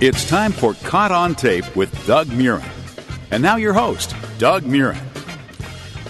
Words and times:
It's 0.00 0.26
time 0.26 0.52
for 0.52 0.72
Caught 0.72 1.12
on 1.12 1.34
Tape 1.34 1.76
with 1.76 2.06
Doug 2.06 2.28
Murren. 2.28 2.66
And 3.30 3.42
now 3.42 3.56
your 3.56 3.74
host, 3.74 4.16
Doug 4.38 4.62
Murren. 4.62 4.96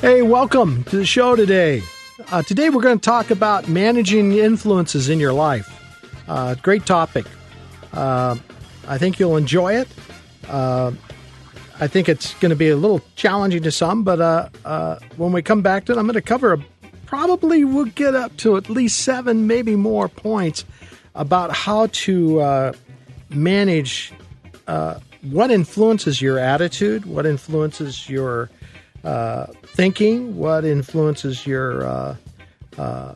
Hey, 0.00 0.22
welcome 0.22 0.84
to 0.84 0.96
the 0.98 1.04
show 1.04 1.34
today. 1.34 1.82
Uh, 2.30 2.40
today 2.42 2.70
we're 2.70 2.82
going 2.82 3.00
to 3.00 3.04
talk 3.04 3.32
about 3.32 3.68
managing 3.68 4.34
influences 4.34 5.08
in 5.08 5.18
your 5.18 5.32
life. 5.32 5.68
Uh, 6.28 6.54
great 6.54 6.86
topic. 6.86 7.26
Uh, 7.92 8.36
I 8.86 8.96
think 8.96 9.18
you'll 9.18 9.36
enjoy 9.36 9.74
it. 9.74 9.88
Uh, 10.48 10.92
I 11.80 11.88
think 11.88 12.08
it's 12.08 12.34
going 12.34 12.50
to 12.50 12.56
be 12.56 12.68
a 12.68 12.76
little 12.76 13.00
challenging 13.16 13.64
to 13.64 13.72
some, 13.72 14.04
but 14.04 14.20
uh, 14.20 14.50
uh, 14.64 15.00
when 15.16 15.32
we 15.32 15.42
come 15.42 15.62
back 15.62 15.86
to 15.86 15.92
it, 15.94 15.98
I'm 15.98 16.06
going 16.06 16.14
to 16.14 16.22
cover 16.22 16.52
a, 16.52 16.64
probably 17.06 17.64
we'll 17.64 17.86
get 17.86 18.14
up 18.14 18.36
to 18.36 18.56
at 18.56 18.70
least 18.70 19.00
seven, 19.00 19.48
maybe 19.48 19.74
more 19.74 20.08
points 20.08 20.64
about 21.16 21.50
how 21.50 21.88
to 21.88 22.72
manage 23.30 24.12
what 25.22 25.50
influences 25.50 26.22
your 26.22 26.38
attitude, 26.38 27.04
what 27.04 27.26
influences 27.26 28.08
your 28.08 28.50
uh, 29.04 29.46
thinking, 29.62 30.36
what 30.36 30.64
influences 30.64 31.46
your 31.46 31.86
uh, 31.86 32.16
uh, 32.78 33.14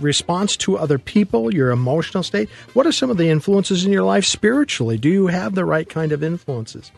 response 0.00 0.56
to 0.58 0.76
other 0.76 0.98
people, 0.98 1.54
your 1.54 1.70
emotional 1.70 2.22
state. 2.22 2.48
What 2.74 2.86
are 2.86 2.92
some 2.92 3.10
of 3.10 3.16
the 3.16 3.28
influences 3.28 3.84
in 3.84 3.92
your 3.92 4.02
life 4.02 4.24
spiritually? 4.24 4.98
Do 4.98 5.08
you 5.08 5.28
have 5.28 5.54
the 5.54 5.64
right 5.64 5.88
kind 5.88 6.12
of 6.12 6.22
influences? 6.22 6.90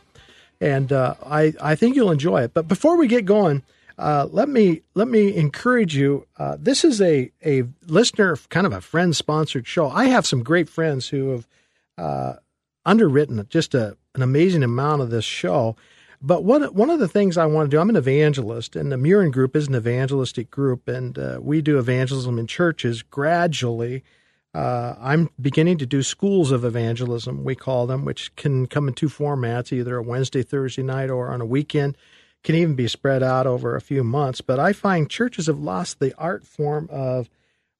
And 0.60 0.92
uh, 0.92 1.14
I, 1.24 1.54
I 1.60 1.74
think 1.74 1.96
you'll 1.96 2.10
enjoy 2.10 2.42
it. 2.42 2.52
But 2.52 2.68
before 2.68 2.96
we 2.96 3.06
get 3.06 3.24
going, 3.24 3.62
uh, 3.98 4.26
let 4.30 4.48
me 4.48 4.80
let 4.94 5.08
me 5.08 5.34
encourage 5.36 5.94
you. 5.94 6.26
Uh, 6.38 6.56
this 6.58 6.84
is 6.84 7.02
a 7.02 7.30
a 7.44 7.64
listener, 7.86 8.36
kind 8.48 8.66
of 8.66 8.72
a 8.72 8.80
friend 8.80 9.14
sponsored 9.14 9.66
show. 9.66 9.90
I 9.90 10.06
have 10.06 10.26
some 10.26 10.42
great 10.42 10.70
friends 10.70 11.08
who 11.08 11.30
have 11.30 11.46
uh, 12.00 12.34
underwritten 12.84 13.46
just 13.50 13.74
a, 13.74 13.96
an 14.14 14.22
amazing 14.22 14.62
amount 14.62 15.02
of 15.02 15.10
this 15.10 15.24
show. 15.24 15.76
But 16.22 16.44
one 16.44 16.62
one 16.74 16.90
of 16.90 16.98
the 16.98 17.08
things 17.08 17.38
I 17.38 17.46
want 17.46 17.70
to 17.70 17.76
do, 17.76 17.80
I'm 17.80 17.88
an 17.88 17.96
evangelist, 17.96 18.76
and 18.76 18.92
the 18.92 18.96
Murren 18.96 19.32
Group 19.32 19.56
is 19.56 19.68
an 19.68 19.74
evangelistic 19.74 20.50
group, 20.50 20.86
and 20.86 21.18
uh, 21.18 21.38
we 21.40 21.62
do 21.62 21.78
evangelism 21.78 22.38
in 22.38 22.46
churches 22.46 23.02
gradually. 23.02 24.02
Uh, 24.52 24.96
I'm 25.00 25.30
beginning 25.40 25.78
to 25.78 25.86
do 25.86 26.02
schools 26.02 26.50
of 26.50 26.64
evangelism, 26.64 27.44
we 27.44 27.54
call 27.54 27.86
them, 27.86 28.04
which 28.04 28.34
can 28.34 28.66
come 28.66 28.88
in 28.88 28.94
two 28.94 29.08
formats, 29.08 29.72
either 29.72 29.96
a 29.96 30.02
Wednesday, 30.02 30.42
Thursday 30.42 30.82
night, 30.82 31.08
or 31.08 31.28
on 31.30 31.40
a 31.40 31.46
weekend. 31.46 31.96
Can 32.42 32.54
even 32.54 32.74
be 32.74 32.88
spread 32.88 33.22
out 33.22 33.46
over 33.46 33.76
a 33.76 33.82
few 33.82 34.02
months. 34.02 34.40
But 34.40 34.58
I 34.58 34.72
find 34.72 35.10
churches 35.10 35.46
have 35.46 35.60
lost 35.60 36.00
the 36.00 36.14
art 36.16 36.46
form 36.46 36.88
of 36.90 37.28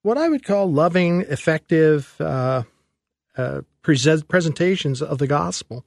what 0.03 0.19
I 0.19 0.29
would 0.29 0.45
call 0.45 0.71
loving, 0.71 1.23
effective 1.23 2.15
uh, 2.21 2.65
uh 3.37 3.63
presentations 3.83 5.03
of 5.03 5.19
the 5.19 5.27
gospel. 5.27 5.85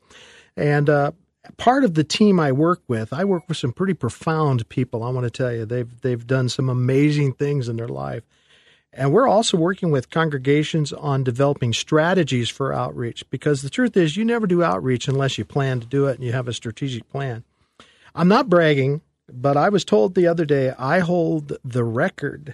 And 0.56 0.90
uh, 0.90 1.12
part 1.58 1.84
of 1.84 1.94
the 1.94 2.04
team 2.04 2.40
I 2.40 2.52
work 2.52 2.82
with, 2.88 3.14
I 3.14 3.24
work 3.26 3.44
with 3.48 3.58
some 3.58 3.74
pretty 3.74 3.94
profound 3.94 4.68
people. 4.70 5.04
I 5.04 5.10
want 5.10 5.26
to 5.26 5.32
tell 5.32 5.52
you, 5.52 5.66
they've 5.66 6.02
they've 6.02 6.26
done 6.26 6.50
some 6.50 6.70
amazing 6.70 7.34
things 7.34 7.68
in 7.68 7.78
their 7.78 7.88
life. 7.88 8.24
And 8.96 9.12
we're 9.12 9.28
also 9.28 9.58
working 9.58 9.90
with 9.90 10.12
congregations 10.12 10.94
on 10.94 11.24
developing 11.24 11.74
strategies 11.74 12.50
for 12.50 12.72
outreach 12.72 13.28
because 13.32 13.64
the 13.64 13.70
truth 13.70 13.98
is 13.98 14.16
you 14.16 14.24
never 14.24 14.46
do 14.46 14.62
outreach 14.62 15.08
unless 15.08 15.40
you 15.40 15.46
plan 15.46 15.80
to 15.80 15.88
do 15.88 16.06
it 16.06 16.16
and 16.16 16.24
you 16.24 16.32
have 16.32 16.48
a 16.48 16.54
strategic 16.54 17.10
plan. 17.10 17.44
I'm 18.14 18.28
not 18.28 18.50
bragging, 18.50 19.02
but 19.28 19.58
I 19.58 19.70
was 19.70 19.84
told 19.84 20.14
the 20.14 20.28
other 20.28 20.46
day 20.46 20.74
I 20.78 21.00
hold 21.00 21.58
the 21.64 21.84
record 21.84 22.54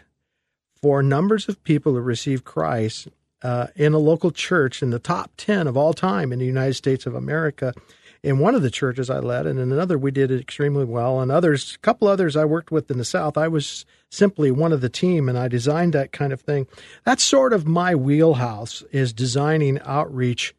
for 0.82 1.04
numbers 1.04 1.50
of 1.50 1.62
people 1.66 1.94
who 1.94 2.00
receive 2.00 2.45
Christ 2.45 3.10
uh, 3.42 3.68
in 3.76 3.94
a 3.94 4.00
local 4.00 4.32
church 4.32 4.82
in 4.84 4.90
the 4.90 5.00
top 5.00 5.32
10 5.38 5.68
of 5.68 5.78
all 5.78 5.94
time 5.94 6.32
in 6.34 6.40
the 6.40 6.45
United 6.45 6.73
States 6.73 7.06
of 7.06 7.16
America 7.16 7.73
in 8.22 8.40
one 8.40 8.54
of 8.56 8.62
the 8.62 8.70
churches 8.70 9.09
I 9.09 9.20
led, 9.20 9.45
and 9.48 9.59
in 9.59 9.72
another 9.72 9.98
we 9.98 10.12
did 10.12 10.32
it 10.32 10.42
extremely 10.42 10.86
well. 10.86 11.22
And 11.22 11.32
others, 11.32 11.76
a 11.76 11.80
couple 11.80 12.08
others 12.08 12.36
I 12.36 12.45
worked 12.45 12.72
with 12.72 12.92
in 12.92 12.98
the 12.98 13.05
South, 13.05 13.38
I 13.38 13.48
was 13.48 13.86
simply 14.10 14.52
one 14.52 14.73
of 14.73 14.82
the 14.82 14.89
team, 14.89 15.30
and 15.30 15.38
I 15.38 15.48
designed 15.48 15.94
that 15.94 16.11
kind 16.11 16.33
of 16.33 16.42
thing. 16.42 16.67
That's 17.05 17.23
sort 17.23 17.54
of 17.54 17.67
my 17.67 17.95
wheelhouse 17.95 18.83
is 18.92 19.14
designing 19.14 19.80
outreach 19.86 20.54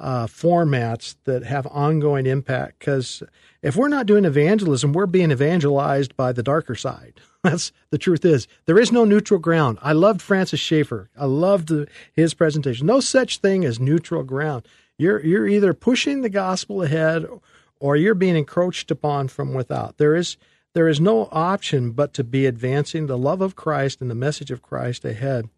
uh, 0.00 0.26
formats 0.26 1.14
that 1.24 1.44
have 1.44 1.66
ongoing 1.66 2.26
impact. 2.26 2.78
Because 2.78 3.22
if 3.62 3.76
we're 3.76 3.88
not 3.88 4.06
doing 4.06 4.24
evangelism, 4.24 4.92
we're 4.92 5.06
being 5.06 5.30
evangelized 5.30 6.16
by 6.16 6.32
the 6.32 6.42
darker 6.42 6.74
side. 6.74 7.20
That's 7.44 7.72
the 7.90 7.98
truth 7.98 8.24
is 8.24 8.48
there 8.66 8.78
is 8.78 8.90
no 8.90 9.04
neutral 9.04 9.38
ground. 9.38 9.78
I 9.82 9.92
loved 9.92 10.20
Francis 10.20 10.60
Schaeffer. 10.60 11.10
I 11.16 11.26
loved 11.26 11.70
his 12.12 12.34
presentation. 12.34 12.86
No 12.86 13.00
such 13.00 13.38
thing 13.38 13.64
as 13.64 13.78
neutral 13.78 14.22
ground. 14.22 14.66
You're 14.98 15.24
you're 15.24 15.48
either 15.48 15.72
pushing 15.72 16.20
the 16.20 16.28
gospel 16.28 16.82
ahead 16.82 17.26
or 17.78 17.96
you're 17.96 18.14
being 18.14 18.36
encroached 18.36 18.90
upon 18.90 19.28
from 19.28 19.54
without. 19.54 19.96
There 19.96 20.14
is 20.14 20.36
there 20.74 20.88
is 20.88 21.00
no 21.00 21.28
option 21.32 21.92
but 21.92 22.14
to 22.14 22.24
be 22.24 22.46
advancing 22.46 23.06
the 23.06 23.18
love 23.18 23.40
of 23.40 23.56
Christ 23.56 24.00
and 24.00 24.10
the 24.10 24.14
message 24.14 24.50
of 24.50 24.62
Christ 24.62 25.04
ahead. 25.04 25.48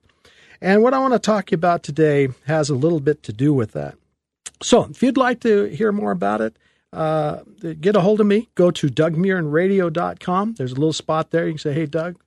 And 0.60 0.82
what 0.82 0.94
I 0.94 1.00
want 1.00 1.12
to 1.12 1.18
talk 1.18 1.50
about 1.50 1.82
today 1.82 2.28
has 2.46 2.70
a 2.70 2.76
little 2.76 3.00
bit 3.00 3.22
to 3.24 3.32
do 3.32 3.52
with 3.52 3.72
that. 3.72 3.96
So, 4.62 4.84
if 4.84 5.02
you'd 5.02 5.16
like 5.16 5.40
to 5.40 5.64
hear 5.64 5.92
more 5.92 6.12
about 6.12 6.40
it, 6.40 6.56
uh, 6.92 7.40
get 7.80 7.96
a 7.96 8.00
hold 8.00 8.20
of 8.20 8.26
me. 8.26 8.48
Go 8.54 8.70
to 8.70 8.88
dougmurrenradio.com. 8.88 10.54
There's 10.54 10.72
a 10.72 10.76
little 10.76 10.92
spot 10.92 11.30
there. 11.30 11.46
You 11.46 11.52
can 11.52 11.58
say, 11.58 11.72
hey, 11.72 11.86
Doug, 11.86 12.20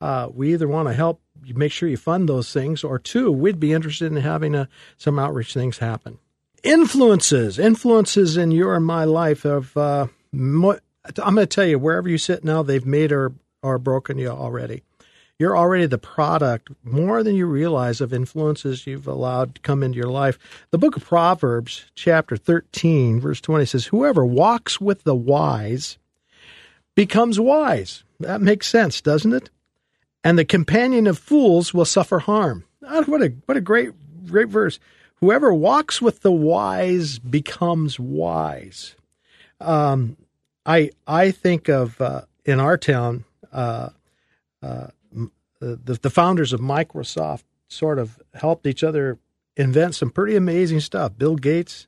uh, 0.00 0.28
we 0.32 0.52
either 0.52 0.68
want 0.68 0.88
to 0.88 0.94
help 0.94 1.20
you 1.44 1.54
make 1.54 1.72
sure 1.72 1.88
you 1.88 1.96
fund 1.96 2.28
those 2.28 2.52
things, 2.52 2.84
or 2.84 2.98
two, 2.98 3.30
we'd 3.30 3.60
be 3.60 3.72
interested 3.72 4.10
in 4.12 4.18
having 4.18 4.54
a, 4.54 4.62
uh, 4.62 4.66
some 4.96 5.18
outreach 5.18 5.54
things 5.54 5.78
happen 5.78 6.18
influences, 6.62 7.58
influences 7.58 8.36
in 8.36 8.50
your 8.50 8.74
and 8.74 8.84
my 8.84 9.04
life 9.04 9.44
of. 9.44 9.76
Uh, 9.76 10.06
mo- 10.32 10.78
I'm 11.22 11.34
going 11.34 11.36
to 11.36 11.46
tell 11.46 11.64
you, 11.64 11.78
wherever 11.78 12.08
you 12.08 12.18
sit 12.18 12.44
now, 12.44 12.62
they've 12.62 12.84
made 12.84 13.12
or 13.12 13.32
or 13.62 13.78
broken 13.78 14.18
you 14.18 14.28
already. 14.28 14.82
You're 15.38 15.56
already 15.56 15.86
the 15.86 15.98
product 15.98 16.70
more 16.82 17.22
than 17.22 17.36
you 17.36 17.46
realize 17.46 18.00
of 18.00 18.12
influences 18.12 18.86
you've 18.86 19.06
allowed 19.06 19.54
to 19.54 19.60
come 19.60 19.84
into 19.84 19.96
your 19.96 20.10
life. 20.10 20.36
The 20.70 20.78
book 20.78 20.96
of 20.96 21.04
Proverbs, 21.04 21.86
chapter 21.94 22.36
13, 22.36 23.20
verse 23.20 23.40
20 23.40 23.64
says, 23.64 23.86
Whoever 23.86 24.26
walks 24.26 24.80
with 24.80 25.04
the 25.04 25.14
wise 25.14 25.96
becomes 26.96 27.38
wise. 27.38 28.02
That 28.18 28.40
makes 28.40 28.66
sense, 28.66 29.00
doesn't 29.00 29.32
it? 29.32 29.50
And 30.24 30.36
the 30.36 30.44
companion 30.44 31.06
of 31.06 31.18
fools 31.18 31.72
will 31.72 31.84
suffer 31.84 32.18
harm. 32.18 32.64
Ah, 32.84 33.04
what 33.04 33.22
a 33.22 33.32
what 33.46 33.56
a 33.56 33.60
great 33.60 33.92
great 34.26 34.48
verse. 34.48 34.80
Whoever 35.20 35.54
walks 35.54 36.02
with 36.02 36.20
the 36.20 36.32
wise 36.32 37.20
becomes 37.20 38.00
wise. 38.00 38.96
Um, 39.60 40.16
I 40.66 40.90
I 41.06 41.30
think 41.30 41.68
of 41.68 42.00
uh, 42.00 42.22
in 42.44 42.58
our 42.58 42.76
town 42.76 43.24
uh, 43.52 43.90
uh, 44.62 44.88
the 45.60 45.98
the 46.00 46.10
founders 46.10 46.52
of 46.52 46.60
Microsoft 46.60 47.44
sort 47.68 47.98
of 47.98 48.20
helped 48.34 48.66
each 48.66 48.82
other 48.82 49.18
invent 49.56 49.94
some 49.94 50.10
pretty 50.10 50.36
amazing 50.36 50.80
stuff. 50.80 51.16
Bill 51.18 51.36
Gates 51.36 51.86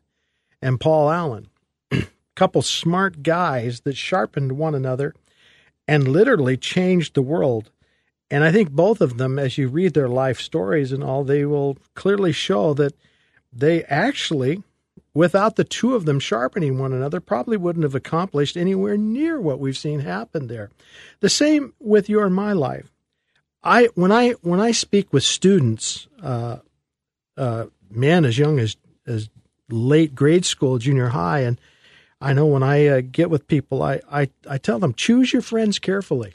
and 0.61 0.81
Paul 0.81 1.11
Allen, 1.11 1.49
couple 2.37 2.63
smart 2.63 3.23
guys 3.23 3.81
that 3.83 3.97
sharpened 3.97 4.53
one 4.53 4.75
another 4.75 5.15
and 5.89 6.09
literally 6.09 6.57
changed 6.57 7.15
the 7.15 7.23
world. 7.23 7.71
And 8.31 8.45
I 8.45 8.53
think 8.53 8.71
both 8.71 9.01
of 9.01 9.17
them, 9.17 9.39
as 9.39 9.59
you 9.59 9.69
read 9.69 9.95
their 9.95 10.09
life 10.09 10.41
stories 10.41 10.93
and 10.93 11.03
all, 11.03 11.25
they 11.25 11.45
will 11.45 11.79
clearly 11.95 12.33
show 12.33 12.75
that 12.75 12.95
they 13.53 13.83
actually, 13.85 14.63
without 15.15 15.57
the 15.57 15.65
two 15.65 15.97
of 15.97 16.05
them 16.05 16.21
sharpening 16.21 16.79
one 16.79 16.93
another, 16.93 17.21
probably 17.21 17.57
wouldn't 17.57 17.83
have 17.83 17.97
accomplished 17.97 18.57
anywhere 18.57 18.97
near 18.97 19.41
what 19.41 19.59
we've 19.59 19.77
seen 19.77 20.01
happen 20.01 20.47
there. 20.47 20.71
The 21.19 21.29
same 21.29 21.73
with 21.81 22.09
your 22.09 22.25
and 22.25 22.35
my 22.35 22.53
life. 22.53 22.93
I 23.63 23.87
when 23.95 24.13
I 24.13 24.31
when 24.43 24.61
I 24.61 24.73
speak 24.73 25.13
with 25.13 25.23
students, 25.23 26.09
uh, 26.23 26.59
uh, 27.37 27.67
man 27.91 28.25
as 28.25 28.39
young 28.39 28.59
as 28.59 28.77
as 29.07 29.29
late 29.69 30.15
grade 30.15 30.45
school, 30.45 30.79
junior 30.79 31.09
high, 31.09 31.41
and 31.41 31.61
I 32.21 32.33
know 32.33 32.47
when 32.47 32.63
I 32.63 32.87
uh, 32.87 33.01
get 33.01 33.31
with 33.31 33.47
people, 33.47 33.83
I, 33.83 34.01
I 34.11 34.31
I 34.49 34.59
tell 34.59 34.79
them 34.79 34.95
choose 34.95 35.33
your 35.33 35.43
friends 35.43 35.79
carefully. 35.79 36.33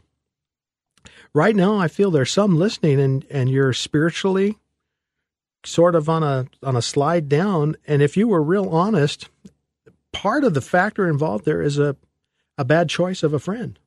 Right 1.33 1.56
now, 1.56 1.77
I 1.77 1.88
feel 1.88 2.12
there's 2.12 2.31
some 2.31 2.57
listening, 2.57 3.00
and 3.00 3.25
and 3.30 3.50
you're 3.50 3.74
spiritually 3.74 4.57
sort 5.63 5.95
of 5.95 6.07
on 6.07 6.24
a 6.24 6.48
on 6.62 6.75
a 6.75 6.81
slide 6.81 7.27
down. 7.27 7.75
And 7.88 8.01
if 8.01 8.16
you 8.16 8.27
were 8.27 8.42
real 8.42 8.69
honest, 8.69 9.30
part 10.12 10.44
of 10.44 10.54
the 10.54 10.62
factor 10.62 11.10
involved 11.10 11.45
there 11.45 11.62
is 11.62 11.80
a 11.80 11.95
a 12.57 12.63
bad 12.63 12.88
choice 12.88 13.24
of 13.24 13.33
a 13.33 13.39
friend. 13.39 13.80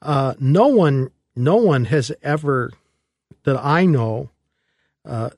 Uh, 0.00 0.34
no 0.38 0.68
one 0.68 1.10
no 1.38 1.56
one 1.56 1.86
has 1.86 2.12
ever 2.22 2.72
that 3.44 3.56
I 3.56 3.86
know 3.86 4.30
uh, 5.04 5.30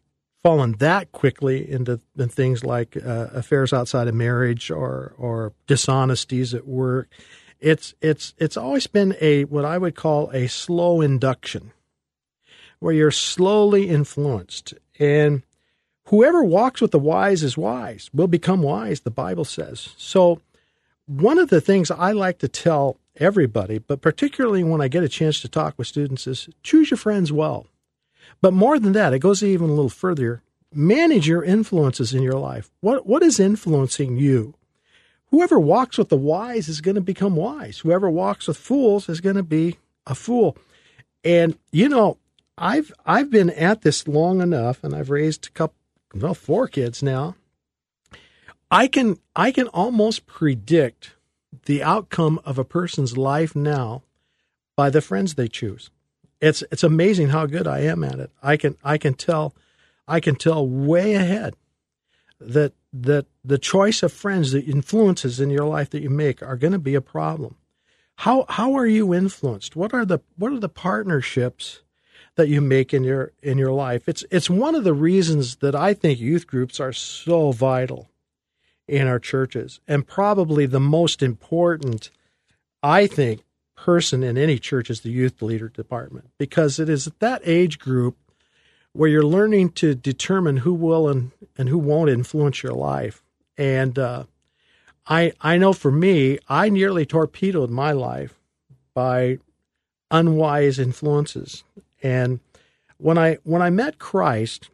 fallen 0.43 0.73
that 0.79 1.13
quickly 1.13 1.71
into, 1.71 2.01
things 2.17 2.65
like 2.65 2.97
uh, 2.97 3.29
affairs 3.33 3.73
outside 3.73 4.09
of 4.09 4.15
marriage 4.15 4.71
or 4.71 5.15
or 5.19 5.53
dishonesties 5.67 6.55
at 6.55 6.67
work. 6.67 7.09
It's 7.61 7.95
it's 8.01 8.35
it's 8.39 8.57
always 8.57 8.87
been 8.87 9.17
a 9.21 9.45
what 9.45 9.65
I 9.65 9.79
would 9.79 9.95
call 9.95 10.31
a 10.33 10.49
slow 10.49 11.01
induction, 11.01 11.73
where 12.79 12.95
you're 12.95 13.11
slowly 13.11 13.89
influenced 13.89 14.75
and 14.99 15.43
Whoever 16.11 16.43
walks 16.43 16.81
with 16.81 16.91
the 16.91 16.99
wise 16.99 17.45
is 17.45 17.57
wise, 17.57 18.11
will 18.13 18.27
become 18.27 18.63
wise, 18.63 19.03
the 19.03 19.13
Bible 19.13 19.45
says. 19.45 19.91
So, 19.97 20.41
one 21.07 21.39
of 21.39 21.51
the 21.51 21.61
things 21.61 21.89
I 21.89 22.11
like 22.11 22.39
to 22.41 22.49
tell 22.49 22.97
everybody, 23.21 23.79
but 23.79 24.01
particularly 24.01 24.65
when 24.65 24.81
I 24.81 24.89
get 24.89 25.05
a 25.05 25.09
chance 25.09 25.41
to 25.41 25.49
talk 25.49 25.75
with 25.77 25.87
students, 25.87 26.27
is 26.27 26.49
choose 26.63 26.91
your 26.91 26.99
friends 26.99 27.31
well. 27.31 27.67
But 28.41 28.55
more 28.55 28.79
than 28.79 28.93
that, 28.93 29.13
it 29.13 29.19
goes 29.21 29.43
even 29.43 29.69
a 29.69 29.75
little 29.75 29.91
further. 29.91 30.43
Manage 30.73 31.29
your 31.29 31.45
influences 31.45 32.15
in 32.15 32.23
your 32.23 32.39
life. 32.39 32.71
What 32.81 33.07
what 33.07 33.23
is 33.23 33.39
influencing 33.39 34.17
you? 34.17 34.55
Whoever 35.31 35.61
walks 35.61 35.99
with 35.99 36.09
the 36.09 36.17
wise 36.17 36.69
is 36.69 36.81
going 36.81 36.97
to 36.97 37.01
become 37.01 37.37
wise. 37.37 37.81
Whoever 37.81 38.11
walks 38.11 38.49
with 38.49 38.57
fools 38.57 39.09
is 39.09 39.21
going 39.21 39.37
to 39.37 39.43
be 39.43 39.79
a 40.07 40.15
fool. 40.15 40.57
And 41.23 41.59
you 41.73 41.89
know, 41.89 42.19
I've 42.57 42.93
I've 43.05 43.31
been 43.31 43.51
at 43.51 43.83
this 43.83 44.07
long 44.09 44.41
enough, 44.41 44.83
and 44.83 44.95
I've 44.95 45.11
raised 45.11 45.47
a 45.47 45.51
couple, 45.51 45.77
well, 46.15 46.35
four 46.35 46.69
kids 46.69 47.03
now. 47.03 47.37
I 48.71 48.87
can 48.87 49.19
I 49.35 49.51
can 49.51 49.67
almost 49.69 50.27
predict 50.27 51.15
the 51.67 51.83
outcome 51.83 52.41
of 52.45 52.59
a 52.59 52.65
person's 52.65 53.17
life 53.17 53.55
now 53.55 54.03
by 54.77 54.91
the 54.91 55.01
friends 55.01 55.35
they 55.35 55.49
choose. 55.49 55.91
It's 56.41 56.63
it's 56.71 56.83
amazing 56.83 57.29
how 57.29 57.47
good 57.47 57.67
I 57.67 57.81
am 57.81 58.03
at 58.03 58.19
it. 58.19 58.31
I 58.43 58.57
can 58.57 58.77
I 58.83 58.99
can 58.99 59.15
tell 59.15 59.55
I 60.09 60.21
can 60.21 60.37
tell 60.37 60.67
way 60.67 61.15
ahead 61.15 61.55
that 62.41 62.73
that 62.93 63.27
the 63.45 63.59
choice 63.59 64.03
of 64.03 64.13
friends, 64.13 64.53
the 64.53 64.63
influences 64.63 65.41
in 65.41 65.51
your 65.51 65.65
life 65.65 65.91
that 65.91 66.03
you 66.03 66.11
make 66.11 66.43
are 66.43 66.57
going 66.57 66.73
to 66.73 66.79
be 66.79 66.95
a 66.95 67.01
problem. 67.01 67.57
How 68.17 68.47
how 68.49 68.75
are 68.75 68.87
you 68.87 69.15
influenced? 69.15 69.77
What 69.77 69.95
are 69.95 70.05
the 70.05 70.21
what 70.37 70.53
are 70.53 70.59
the 70.59 70.69
partnerships 70.69 71.83
that 72.37 72.49
you 72.49 72.61
make 72.61 72.93
in 72.95 73.05
your 73.05 73.33
in 73.43 73.59
your 73.59 73.73
life? 73.73 74.09
It's 74.09 74.25
it's 74.31 74.51
one 74.51 74.75
of 74.75 74.85
the 74.85 74.95
reasons 74.95 75.57
that 75.57 75.75
I 75.75 75.95
think 75.95 76.21
youth 76.21 76.47
groups 76.47 76.81
are 76.81 76.93
so 76.93 77.53
vital 77.53 78.10
in 78.91 79.07
our 79.07 79.21
churches. 79.21 79.81
And 79.87 80.07
probably 80.07 80.67
the 80.67 80.81
most 80.81 81.23
important, 81.23 82.11
I 82.83 83.07
think, 83.07 83.43
person 83.77 84.23
in 84.23 84.37
any 84.37 84.59
church 84.59 84.91
is 84.91 85.01
the 85.01 85.11
youth 85.11 85.41
leader 85.41 85.69
department 85.69 86.31
because 86.37 86.79
it 86.79 86.89
is 86.89 87.11
that 87.21 87.41
age 87.45 87.79
group 87.79 88.17
where 88.93 89.09
you're 89.09 89.23
learning 89.23 89.71
to 89.71 89.95
determine 89.95 90.59
who 90.59 90.75
will 90.75 91.09
and, 91.09 91.31
and 91.57 91.69
who 91.69 91.79
won't 91.79 92.11
influence 92.11 92.63
your 92.63 92.75
life. 92.75 93.23
And 93.57 93.99
uh, 93.99 94.25
I 95.07 95.33
I 95.41 95.57
know 95.57 95.73
for 95.73 95.93
me, 95.93 96.39
I 96.49 96.69
nearly 96.69 97.07
torpedoed 97.07 97.71
my 97.71 97.93
life 97.93 98.35
by 98.93 99.39
unwise 100.11 100.79
influences. 100.79 101.63
And 102.03 102.41
when 102.99 103.17
I 103.17 103.39
when 103.45 103.63
I 103.63 103.71
met 103.71 103.99
Christ, 103.99 104.69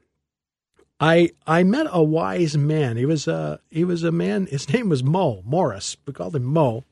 I 0.98 1.30
I 1.46 1.62
met 1.62 1.86
a 1.90 2.02
wise 2.02 2.56
man. 2.56 2.96
He 2.96 3.04
was 3.04 3.28
a 3.28 3.60
he 3.70 3.84
was 3.84 4.02
a 4.02 4.12
man. 4.12 4.46
His 4.46 4.72
name 4.72 4.88
was 4.88 5.04
Mo 5.04 5.42
Morris. 5.44 5.96
We 6.06 6.12
called 6.12 6.36
him 6.36 6.44
Mo, 6.44 6.84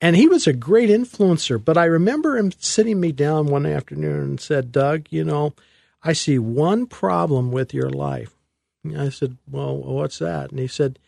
and 0.00 0.16
he 0.16 0.26
was 0.26 0.46
a 0.46 0.52
great 0.52 0.90
influencer. 0.90 1.62
But 1.62 1.78
I 1.78 1.84
remember 1.84 2.36
him 2.36 2.52
sitting 2.58 3.00
me 3.00 3.12
down 3.12 3.46
one 3.46 3.64
afternoon 3.64 4.22
and 4.22 4.40
said, 4.40 4.72
"Doug, 4.72 5.06
you 5.10 5.24
know, 5.24 5.54
I 6.02 6.14
see 6.14 6.38
one 6.38 6.86
problem 6.86 7.52
with 7.52 7.72
your 7.72 7.90
life." 7.90 8.34
And 8.82 9.00
I 9.00 9.10
said, 9.10 9.36
"Well, 9.48 9.76
what's 9.76 10.18
that?" 10.18 10.50
And 10.50 10.58
he 10.58 10.66
said, 10.66 10.98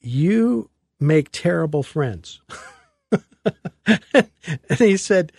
"You 0.00 0.70
make 0.98 1.28
terrible 1.32 1.82
friends." 1.82 2.40
and 3.86 4.78
he 4.78 4.96
said, 4.96 5.32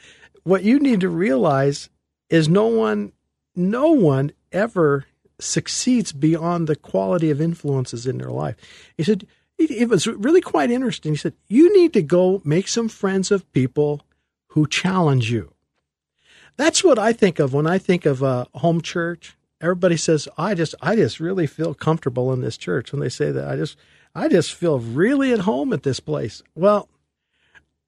"What 0.44 0.64
you 0.64 0.78
need 0.78 1.02
to 1.02 1.10
realize 1.10 1.90
is 2.30 2.48
no 2.48 2.68
one, 2.68 3.14
no 3.56 3.94
one 3.94 4.32
ever." 4.52 5.08
Succeeds 5.40 6.12
beyond 6.12 6.68
the 6.68 6.76
quality 6.76 7.30
of 7.30 7.42
influences 7.42 8.08
in 8.08 8.18
their 8.18 8.32
life. 8.32 8.56
He 8.96 9.04
said, 9.04 9.28
it 9.58 9.90
was 9.90 10.06
really 10.06 10.42
quite 10.42 10.70
interesting. 10.70 11.14
He 11.14 11.18
said, 11.18 11.34
You 11.48 11.76
need 11.76 11.94
to 11.94 12.02
go 12.02 12.42
make 12.46 12.68
some 12.68 12.90
friends 12.90 13.32
of 13.32 13.52
people 13.54 14.02
who 14.50 14.68
challenge 14.68 15.32
you. 15.32 15.52
That's 16.58 16.84
what 16.84 17.00
I 17.00 17.14
think 17.14 17.40
of 17.40 17.54
when 17.54 17.68
I 17.68 17.78
think 17.78 18.06
of 18.06 18.22
a 18.22 18.48
home 18.56 18.82
church. 18.82 19.36
Everybody 19.60 19.98
says, 19.98 20.28
I 20.38 20.54
just 20.54 20.76
I 20.82 20.96
just 20.96 21.20
really 21.20 21.48
feel 21.48 21.74
comfortable 21.74 22.32
in 22.34 22.42
this 22.42 22.58
church. 22.58 22.92
When 22.92 23.02
they 23.02 23.10
say 23.10 23.32
that, 23.32 23.48
I 23.48 23.56
just 23.56 23.78
I 24.14 24.28
just 24.28 24.54
feel 24.54 24.80
really 24.80 25.34
at 25.34 25.40
home 25.40 25.74
at 25.74 25.84
this 25.84 26.00
place. 26.00 26.44
Well, 26.56 26.90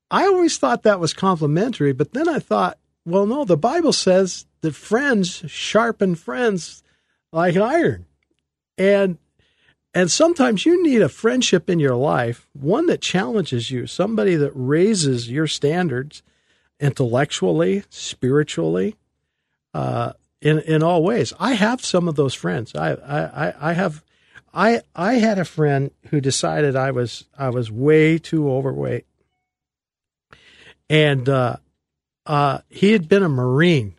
I 0.09 0.25
always 0.25 0.57
thought 0.57 0.83
that 0.83 0.99
was 0.99 1.13
complimentary, 1.13 1.93
but 1.93 2.13
then 2.13 2.27
I 2.27 2.39
thought, 2.39 2.79
well, 3.05 3.27
no, 3.27 3.45
the 3.45 3.57
Bible 3.57 3.93
says 3.93 4.47
that 4.61 4.73
friends 4.73 5.43
sharpen 5.47 6.15
friends 6.15 6.81
like 7.31 7.55
iron. 7.57 8.05
And 8.77 9.17
and 9.93 10.11
sometimes 10.11 10.65
you 10.65 10.83
need 10.83 11.01
a 11.01 11.09
friendship 11.09 11.69
in 11.69 11.79
your 11.79 11.95
life, 11.95 12.47
one 12.53 12.85
that 12.87 13.01
challenges 13.01 13.71
you, 13.71 13.87
somebody 13.87 14.35
that 14.35 14.51
raises 14.53 15.31
your 15.31 15.47
standards 15.47 16.21
intellectually, 16.79 17.83
spiritually, 17.89 18.95
uh, 19.73 20.13
in 20.41 20.59
in 20.59 20.83
all 20.83 21.03
ways. 21.03 21.33
I 21.39 21.53
have 21.53 21.83
some 21.83 22.07
of 22.07 22.15
those 22.15 22.33
friends. 22.33 22.73
I 22.75 22.93
I, 22.93 23.69
I 23.71 23.73
have 23.73 24.03
I 24.53 24.81
I 24.95 25.13
had 25.15 25.39
a 25.39 25.45
friend 25.45 25.91
who 26.09 26.21
decided 26.21 26.75
I 26.75 26.91
was 26.91 27.25
I 27.37 27.49
was 27.49 27.71
way 27.71 28.17
too 28.17 28.49
overweight, 28.49 29.05
and 30.89 31.27
uh, 31.27 31.57
uh, 32.29 32.61
he 32.69 32.91
had 32.91 33.09
been 33.09 33.23
a 33.23 33.27
Marine. 33.27 33.95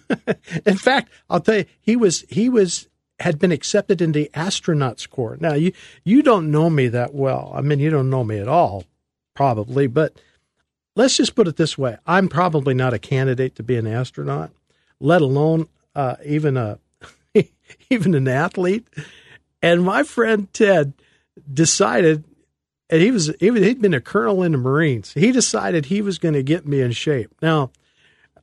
in 0.64 0.76
fact, 0.76 1.10
I'll 1.28 1.40
tell 1.40 1.58
you, 1.58 1.64
he 1.80 1.96
was 1.96 2.24
he 2.28 2.48
was 2.48 2.88
had 3.18 3.40
been 3.40 3.50
accepted 3.50 4.00
in 4.00 4.12
the 4.12 4.30
astronauts 4.32 5.10
corps. 5.10 5.36
Now 5.40 5.54
you 5.54 5.72
you 6.04 6.22
don't 6.22 6.52
know 6.52 6.70
me 6.70 6.86
that 6.86 7.14
well. 7.14 7.52
I 7.52 7.62
mean, 7.62 7.80
you 7.80 7.90
don't 7.90 8.10
know 8.10 8.22
me 8.22 8.38
at 8.38 8.46
all, 8.46 8.84
probably. 9.34 9.88
But 9.88 10.14
let's 10.94 11.16
just 11.16 11.34
put 11.34 11.48
it 11.48 11.56
this 11.56 11.76
way: 11.76 11.96
I'm 12.06 12.28
probably 12.28 12.74
not 12.74 12.94
a 12.94 12.98
candidate 13.00 13.56
to 13.56 13.64
be 13.64 13.76
an 13.76 13.88
astronaut, 13.88 14.52
let 15.00 15.20
alone 15.20 15.66
uh, 15.96 16.14
even 16.24 16.56
a 16.56 16.78
even 17.90 18.14
an 18.14 18.28
athlete. 18.28 18.86
And 19.60 19.82
my 19.82 20.04
friend 20.04 20.46
Ted 20.52 20.92
decided 21.52 22.22
and 22.90 23.00
he 23.00 23.10
was 23.10 23.32
he 23.40 23.50
he'd 23.50 23.80
been 23.80 23.94
a 23.94 24.00
colonel 24.00 24.42
in 24.42 24.52
the 24.52 24.58
Marines. 24.58 25.12
He 25.14 25.32
decided 25.32 25.86
he 25.86 26.02
was 26.02 26.18
going 26.18 26.34
to 26.34 26.42
get 26.42 26.66
me 26.66 26.80
in 26.80 26.92
shape. 26.92 27.34
Now, 27.40 27.70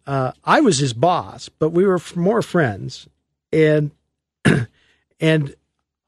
uh, 0.08 0.32
I 0.44 0.62
was 0.62 0.80
his 0.80 0.94
boss, 0.94 1.50
but 1.50 1.70
we 1.70 1.86
were 1.86 2.00
more 2.16 2.42
friends, 2.42 3.08
and 3.54 3.92
and 5.20 5.56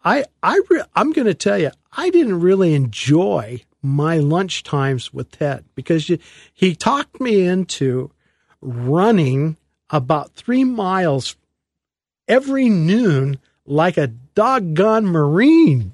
I 0.04 0.26
I 0.42 0.60
re- 0.70 0.84
I'm 0.96 1.12
going 1.12 1.28
to 1.28 1.34
tell 1.34 1.58
you 1.58 1.72
I 1.92 2.10
didn't 2.10 2.40
really 2.40 2.74
enjoy 2.74 3.64
my 3.82 4.18
lunch 4.18 4.64
times 4.64 5.14
with 5.14 5.32
Ted 5.32 5.66
because 5.76 6.10
you, 6.10 6.18
he 6.54 6.74
talked 6.74 7.20
me 7.20 7.46
into 7.46 8.12
running 8.62 9.58
about 9.90 10.34
three 10.34 10.64
miles 10.64 11.36
every 12.28 12.70
noon 12.70 13.38
like 13.66 13.98
a 13.98 14.08
doggone 14.08 15.06
Marine. 15.06 15.92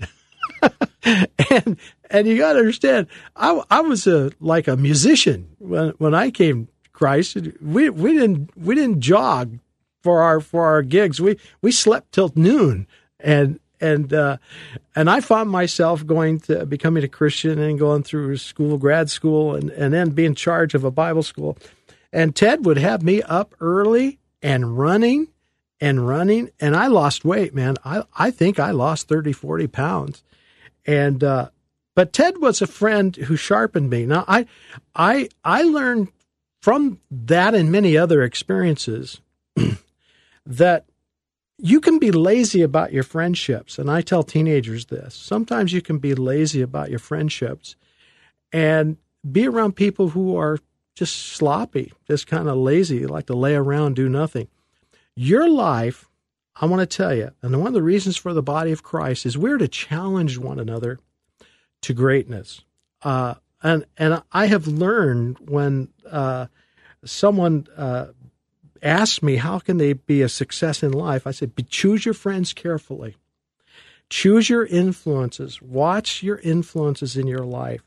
and 1.04 1.78
and 2.10 2.28
you 2.28 2.38
got 2.38 2.54
to 2.54 2.60
understand, 2.60 3.08
I, 3.36 3.62
I 3.70 3.82
was 3.82 4.08
a 4.08 4.32
like 4.40 4.68
a 4.68 4.76
musician 4.76 5.56
when 5.60 5.90
when 5.98 6.14
I 6.16 6.32
came 6.32 6.68
to 6.84 6.90
Christ. 6.92 7.38
We 7.62 7.90
we 7.90 8.14
didn't 8.14 8.52
we 8.58 8.76
didn't 8.76 9.02
jog 9.02 9.60
for 10.02 10.22
our 10.22 10.40
for 10.40 10.66
our 10.66 10.82
gigs. 10.82 11.22
We 11.22 11.38
we 11.62 11.72
slept 11.72 12.12
till 12.12 12.32
noon, 12.36 12.88
and 13.20 13.60
and 13.82 14.14
uh, 14.14 14.38
and 14.96 15.10
I 15.10 15.22
found 15.22 15.50
myself 15.50 16.06
going 16.06 16.40
to 16.42 16.66
becoming 16.66 17.04
a 17.04 17.08
Christian 17.08 17.60
and 17.60 17.80
going 17.80 18.04
through 18.04 18.38
school, 18.38 18.78
grad 18.78 19.10
school, 19.10 19.56
and 19.56 19.70
and 19.72 19.94
then 19.94 20.12
being 20.12 20.28
in 20.28 20.36
charge 20.36 20.74
of 20.74 20.84
a 20.84 20.92
Bible 20.92 21.24
school. 21.24 21.58
And 22.12 22.36
Ted 22.36 22.66
would 22.66 22.78
have 22.78 23.04
me 23.04 23.22
up 23.22 23.54
early 23.60 24.20
and 24.42 24.78
running 24.78 25.28
and 25.80 26.08
running, 26.08 26.50
and 26.60 26.76
I 26.76 26.88
lost 26.88 27.24
weight, 27.24 27.54
man. 27.54 27.76
I 27.86 28.04
I 28.16 28.32
think 28.32 28.60
I 28.60 28.72
lost 28.72 29.08
30, 29.08 29.32
40 29.32 29.68
pounds, 29.68 30.24
and 30.86 31.24
uh, 31.24 31.50
but 32.00 32.14
Ted 32.14 32.38
was 32.38 32.62
a 32.62 32.66
friend 32.66 33.14
who 33.14 33.36
sharpened 33.36 33.90
me. 33.90 34.06
Now 34.06 34.24
I 34.26 34.46
I 34.96 35.28
I 35.44 35.64
learned 35.64 36.08
from 36.62 37.02
that 37.12 37.54
and 37.54 37.74
many 37.74 37.98
other 37.98 38.24
experiences 38.24 39.20
that 40.46 40.86
you 41.58 41.82
can 41.82 42.00
be 42.00 42.12
lazy 42.12 42.62
about 42.62 42.94
your 42.94 43.04
friendships. 43.04 43.78
And 43.78 43.92
I 43.92 44.00
tell 44.00 44.24
teenagers 44.24 44.86
this. 44.86 45.14
Sometimes 45.14 45.74
you 45.74 45.82
can 45.82 45.98
be 45.98 46.16
lazy 46.16 46.62
about 46.62 46.90
your 46.90 47.00
friendships 47.00 47.76
and 48.54 48.96
be 49.30 49.46
around 49.46 49.76
people 49.76 50.12
who 50.12 50.38
are 50.38 50.58
just 50.96 51.18
sloppy, 51.18 51.92
just 52.08 52.28
kind 52.28 52.48
of 52.48 52.56
lazy, 52.56 53.08
like 53.08 53.26
to 53.26 53.36
lay 53.36 53.56
around, 53.56 53.98
do 53.98 54.08
nothing. 54.08 54.48
Your 55.18 55.50
life, 55.50 56.10
I 56.56 56.66
want 56.66 56.80
to 56.80 56.98
tell 56.98 57.14
you, 57.14 57.32
and 57.42 57.58
one 57.58 57.68
of 57.68 57.74
the 57.74 57.84
reasons 57.84 58.16
for 58.16 58.34
the 58.34 58.42
body 58.42 58.72
of 58.72 58.84
Christ 58.84 59.26
is 59.26 59.38
we're 59.38 59.58
to 59.58 59.68
challenge 59.68 60.38
one 60.38 60.62
another 60.62 60.98
to 61.82 61.94
greatness. 61.94 62.62
Uh, 63.02 63.36
and 63.62 63.86
and 63.98 64.24
I 64.32 64.48
have 64.48 64.68
learned 64.68 65.38
when 65.40 65.90
uh, 66.10 66.48
someone 67.06 67.68
uh, 67.76 68.08
asks 68.82 69.22
me 69.22 69.38
how 69.38 69.60
can 69.60 69.78
they 69.78 69.94
be 69.94 70.22
a 70.22 70.30
success 70.30 70.84
in 70.84 70.92
life, 70.92 71.28
I 71.28 71.32
said 71.32 71.54
choose 71.70 72.06
your 72.06 72.14
friends 72.14 72.54
carefully. 72.54 73.16
Choose 74.10 74.50
your 74.50 74.66
influences. 74.66 75.62
Watch 75.62 76.24
your 76.24 76.38
influences 76.40 77.16
in 77.16 77.28
your 77.28 77.46
life. 77.46 77.84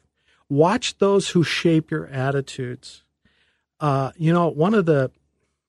Watch 0.48 0.98
those 0.98 1.30
who 1.30 1.42
shape 1.42 1.90
your 1.90 2.06
attitudes. 2.06 3.02
Uh, 3.80 4.12
you 4.16 4.32
know, 4.32 4.48
one 4.48 4.74
of 4.74 4.86
the 4.86 5.10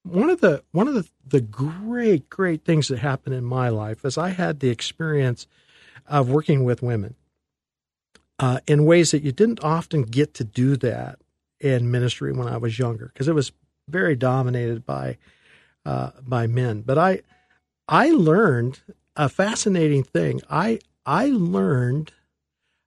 one 0.03 0.29
of 0.29 0.41
the 0.41 0.63
one 0.71 0.87
of 0.87 0.93
the, 0.93 1.07
the 1.25 1.41
great 1.41 2.29
great 2.29 2.65
things 2.65 2.89
that 2.89 2.99
happened 2.99 3.35
in 3.35 3.43
my 3.43 3.69
life 3.69 4.05
is 4.05 4.17
I 4.17 4.29
had 4.29 4.59
the 4.59 4.69
experience 4.69 5.47
of 6.05 6.29
working 6.29 6.63
with 6.63 6.83
women 6.83 7.15
uh, 8.43 8.59
in 8.67 8.83
ways 8.83 9.11
that 9.11 9.23
you 9.23 9.31
didn't 9.31 9.63
often 9.63 10.01
get 10.01 10.33
to 10.33 10.43
do 10.43 10.75
that 10.75 11.17
in 11.61 11.89
ministry 11.89 12.33
when 12.33 12.49
I 12.49 12.57
was 12.57 12.77
younger 12.77 13.05
because 13.05 13.29
it 13.29 13.33
was 13.33 13.53
very 13.87 14.17
dominated 14.17 14.85
by 14.85 15.17
uh, 15.85 16.11
by 16.21 16.45
men. 16.47 16.81
But 16.81 16.97
I 16.97 17.21
I 17.87 18.09
learned 18.09 18.81
a 19.15 19.29
fascinating 19.29 20.03
thing. 20.03 20.41
I 20.49 20.79
I 21.05 21.27
learned 21.27 22.11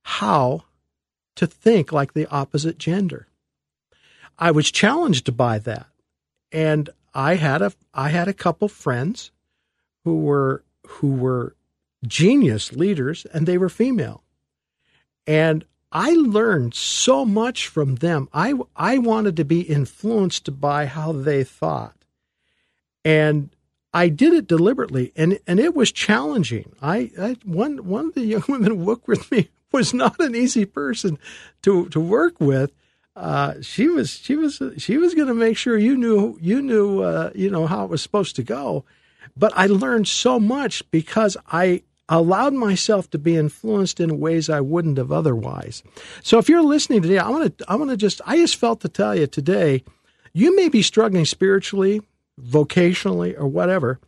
how 0.02 0.64
to 1.36 1.46
think 1.46 1.90
like 1.90 2.12
the 2.12 2.26
opposite 2.26 2.76
gender. 2.76 3.26
I 4.38 4.50
was 4.50 4.70
challenged 4.70 5.38
by 5.38 5.58
that, 5.60 5.86
and 6.52 6.90
I 7.14 7.36
had 7.36 7.62
a 7.62 7.72
I 7.94 8.10
had 8.10 8.28
a 8.28 8.34
couple 8.34 8.68
friends 8.68 9.30
who 10.04 10.20
were 10.20 10.64
who 10.86 11.12
were 11.14 11.56
genius 12.06 12.74
leaders, 12.74 13.24
and 13.32 13.46
they 13.46 13.56
were 13.56 13.70
female, 13.70 14.22
and 15.26 15.64
I 15.92 16.10
learned 16.10 16.74
so 16.74 17.24
much 17.24 17.68
from 17.68 17.96
them. 17.96 18.28
I 18.32 18.54
I 18.74 18.98
wanted 18.98 19.36
to 19.36 19.44
be 19.44 19.60
influenced 19.60 20.60
by 20.60 20.86
how 20.86 21.12
they 21.12 21.44
thought, 21.44 22.04
and 23.04 23.50
I 23.94 24.08
did 24.08 24.34
it 24.34 24.46
deliberately, 24.46 25.12
and 25.16 25.38
and 25.46 25.58
it 25.58 25.74
was 25.74 25.90
challenging. 25.90 26.72
I, 26.82 27.10
I 27.18 27.36
one 27.44 27.86
one 27.86 28.06
of 28.06 28.14
the 28.14 28.24
young 28.24 28.44
women 28.48 28.72
who 28.72 28.84
worked 28.84 29.08
with 29.08 29.30
me 29.32 29.48
was 29.72 29.94
not 29.94 30.20
an 30.20 30.34
easy 30.34 30.64
person 30.66 31.18
to 31.62 31.88
to 31.88 32.00
work 32.00 32.40
with. 32.40 32.72
Uh, 33.14 33.54
she 33.62 33.88
was 33.88 34.10
she 34.10 34.36
was 34.36 34.60
she 34.76 34.98
was 34.98 35.14
going 35.14 35.28
to 35.28 35.34
make 35.34 35.56
sure 35.56 35.78
you 35.78 35.96
knew 35.96 36.36
you 36.42 36.60
knew 36.60 37.00
uh, 37.00 37.30
you 37.34 37.48
know 37.48 37.66
how 37.66 37.84
it 37.84 37.90
was 37.90 38.02
supposed 38.02 38.36
to 38.36 38.42
go. 38.42 38.84
But 39.34 39.52
I 39.56 39.66
learned 39.66 40.08
so 40.08 40.38
much 40.38 40.88
because 40.90 41.36
I 41.50 41.82
allowed 42.08 42.54
myself 42.54 43.10
to 43.10 43.18
be 43.18 43.36
influenced 43.36 44.00
in 44.00 44.20
ways 44.20 44.48
I 44.48 44.60
wouldn't 44.60 44.98
have 44.98 45.10
otherwise. 45.10 45.82
So 46.22 46.38
if 46.38 46.48
you're 46.48 46.62
listening 46.62 47.02
today, 47.02 47.18
I 47.18 47.28
want 47.28 47.58
to 47.58 47.64
I 47.70 47.76
want 47.76 47.90
to 47.90 47.96
just 47.96 48.20
I 48.26 48.36
just 48.36 48.56
felt 48.56 48.80
to 48.80 48.88
tell 48.88 49.16
you 49.16 49.26
today, 49.26 49.82
you 50.32 50.54
may 50.54 50.68
be 50.68 50.82
struggling 50.82 51.24
spiritually 51.24 52.02
vocationally 52.40 53.38
or 53.38 53.46
whatever, 53.46 53.98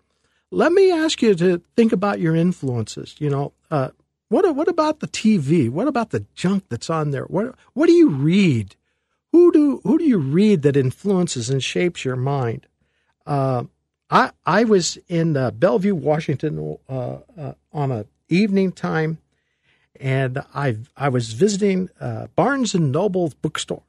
let 0.50 0.72
me 0.72 0.90
ask 0.90 1.22
you 1.22 1.34
to 1.34 1.62
think 1.76 1.92
about 1.92 2.20
your 2.20 2.34
influences. 2.34 3.14
You 3.18 3.30
know, 3.30 3.52
uh, 3.70 3.90
what 4.28 4.54
what 4.54 4.68
about 4.68 5.00
the 5.00 5.08
TV? 5.08 5.70
What 5.70 5.88
about 5.88 6.10
the 6.10 6.24
junk 6.34 6.64
that's 6.68 6.90
on 6.90 7.10
there? 7.10 7.24
What 7.24 7.54
what 7.74 7.86
do 7.86 7.92
you 7.92 8.10
read? 8.10 8.76
Who 9.32 9.52
do 9.52 9.80
who 9.84 9.98
do 9.98 10.04
you 10.04 10.18
read 10.18 10.62
that 10.62 10.76
influences 10.76 11.50
and 11.50 11.62
shapes 11.62 12.04
your 12.04 12.16
mind? 12.16 12.66
Uh, 13.26 13.64
I 14.10 14.30
I 14.46 14.64
was 14.64 14.98
in 15.08 15.36
uh, 15.36 15.50
Bellevue, 15.50 15.94
Washington, 15.94 16.78
uh, 16.88 17.18
uh, 17.36 17.52
on 17.72 17.92
an 17.92 18.06
evening 18.28 18.72
time, 18.72 19.18
and 20.00 20.42
I 20.54 20.78
I 20.96 21.08
was 21.08 21.32
visiting 21.32 21.90
uh, 22.00 22.28
Barnes 22.34 22.74
and 22.74 22.90
Noble 22.90 23.32
bookstore, 23.42 23.82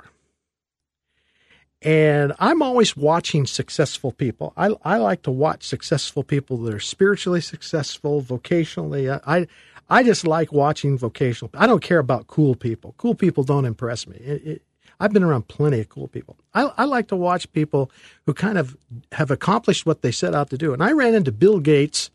and 1.81 2.33
I'm 2.39 2.61
always 2.61 2.97
watching 2.97 3.45
successful 3.45 4.11
people. 4.11 4.53
I, 4.57 4.75
I 4.83 4.97
like 4.97 5.21
to 5.23 5.31
watch 5.31 5.63
successful 5.63 6.23
people 6.23 6.57
that 6.57 6.73
are 6.73 6.79
spiritually 6.79 7.41
successful, 7.41 8.21
vocationally. 8.21 9.21
I, 9.25 9.47
I 9.89 10.03
just 10.03 10.27
like 10.27 10.51
watching 10.51 10.97
vocational. 10.97 11.51
I 11.53 11.67
don't 11.67 11.81
care 11.81 11.99
about 11.99 12.27
cool 12.27 12.55
people. 12.55 12.95
Cool 12.97 13.15
people 13.15 13.43
don't 13.43 13.65
impress 13.65 14.07
me. 14.07 14.17
It, 14.17 14.45
it, 14.45 14.61
I've 15.00 15.13
been 15.13 15.24
around 15.24 15.48
plenty 15.48 15.79
of 15.79 15.89
cool 15.89 16.08
people. 16.08 16.38
I, 16.53 16.72
I 16.77 16.86
like 16.86 17.08
to 17.10 17.15
watch 17.15 17.51
people 17.53 17.91
who 18.25 18.34
kind 18.34 18.58
of 18.58 18.77
have 19.13 19.32
accomplished 19.32 19.86
what 19.86 20.01
they 20.01 20.12
set 20.12 20.36
out 20.36 20.50
to 20.50 20.58
do. 20.58 20.74
And 20.74 20.84
I 20.84 20.91
ran 20.91 21.15
into 21.15 21.32
Bill 21.32 21.60
Gates 21.60 22.10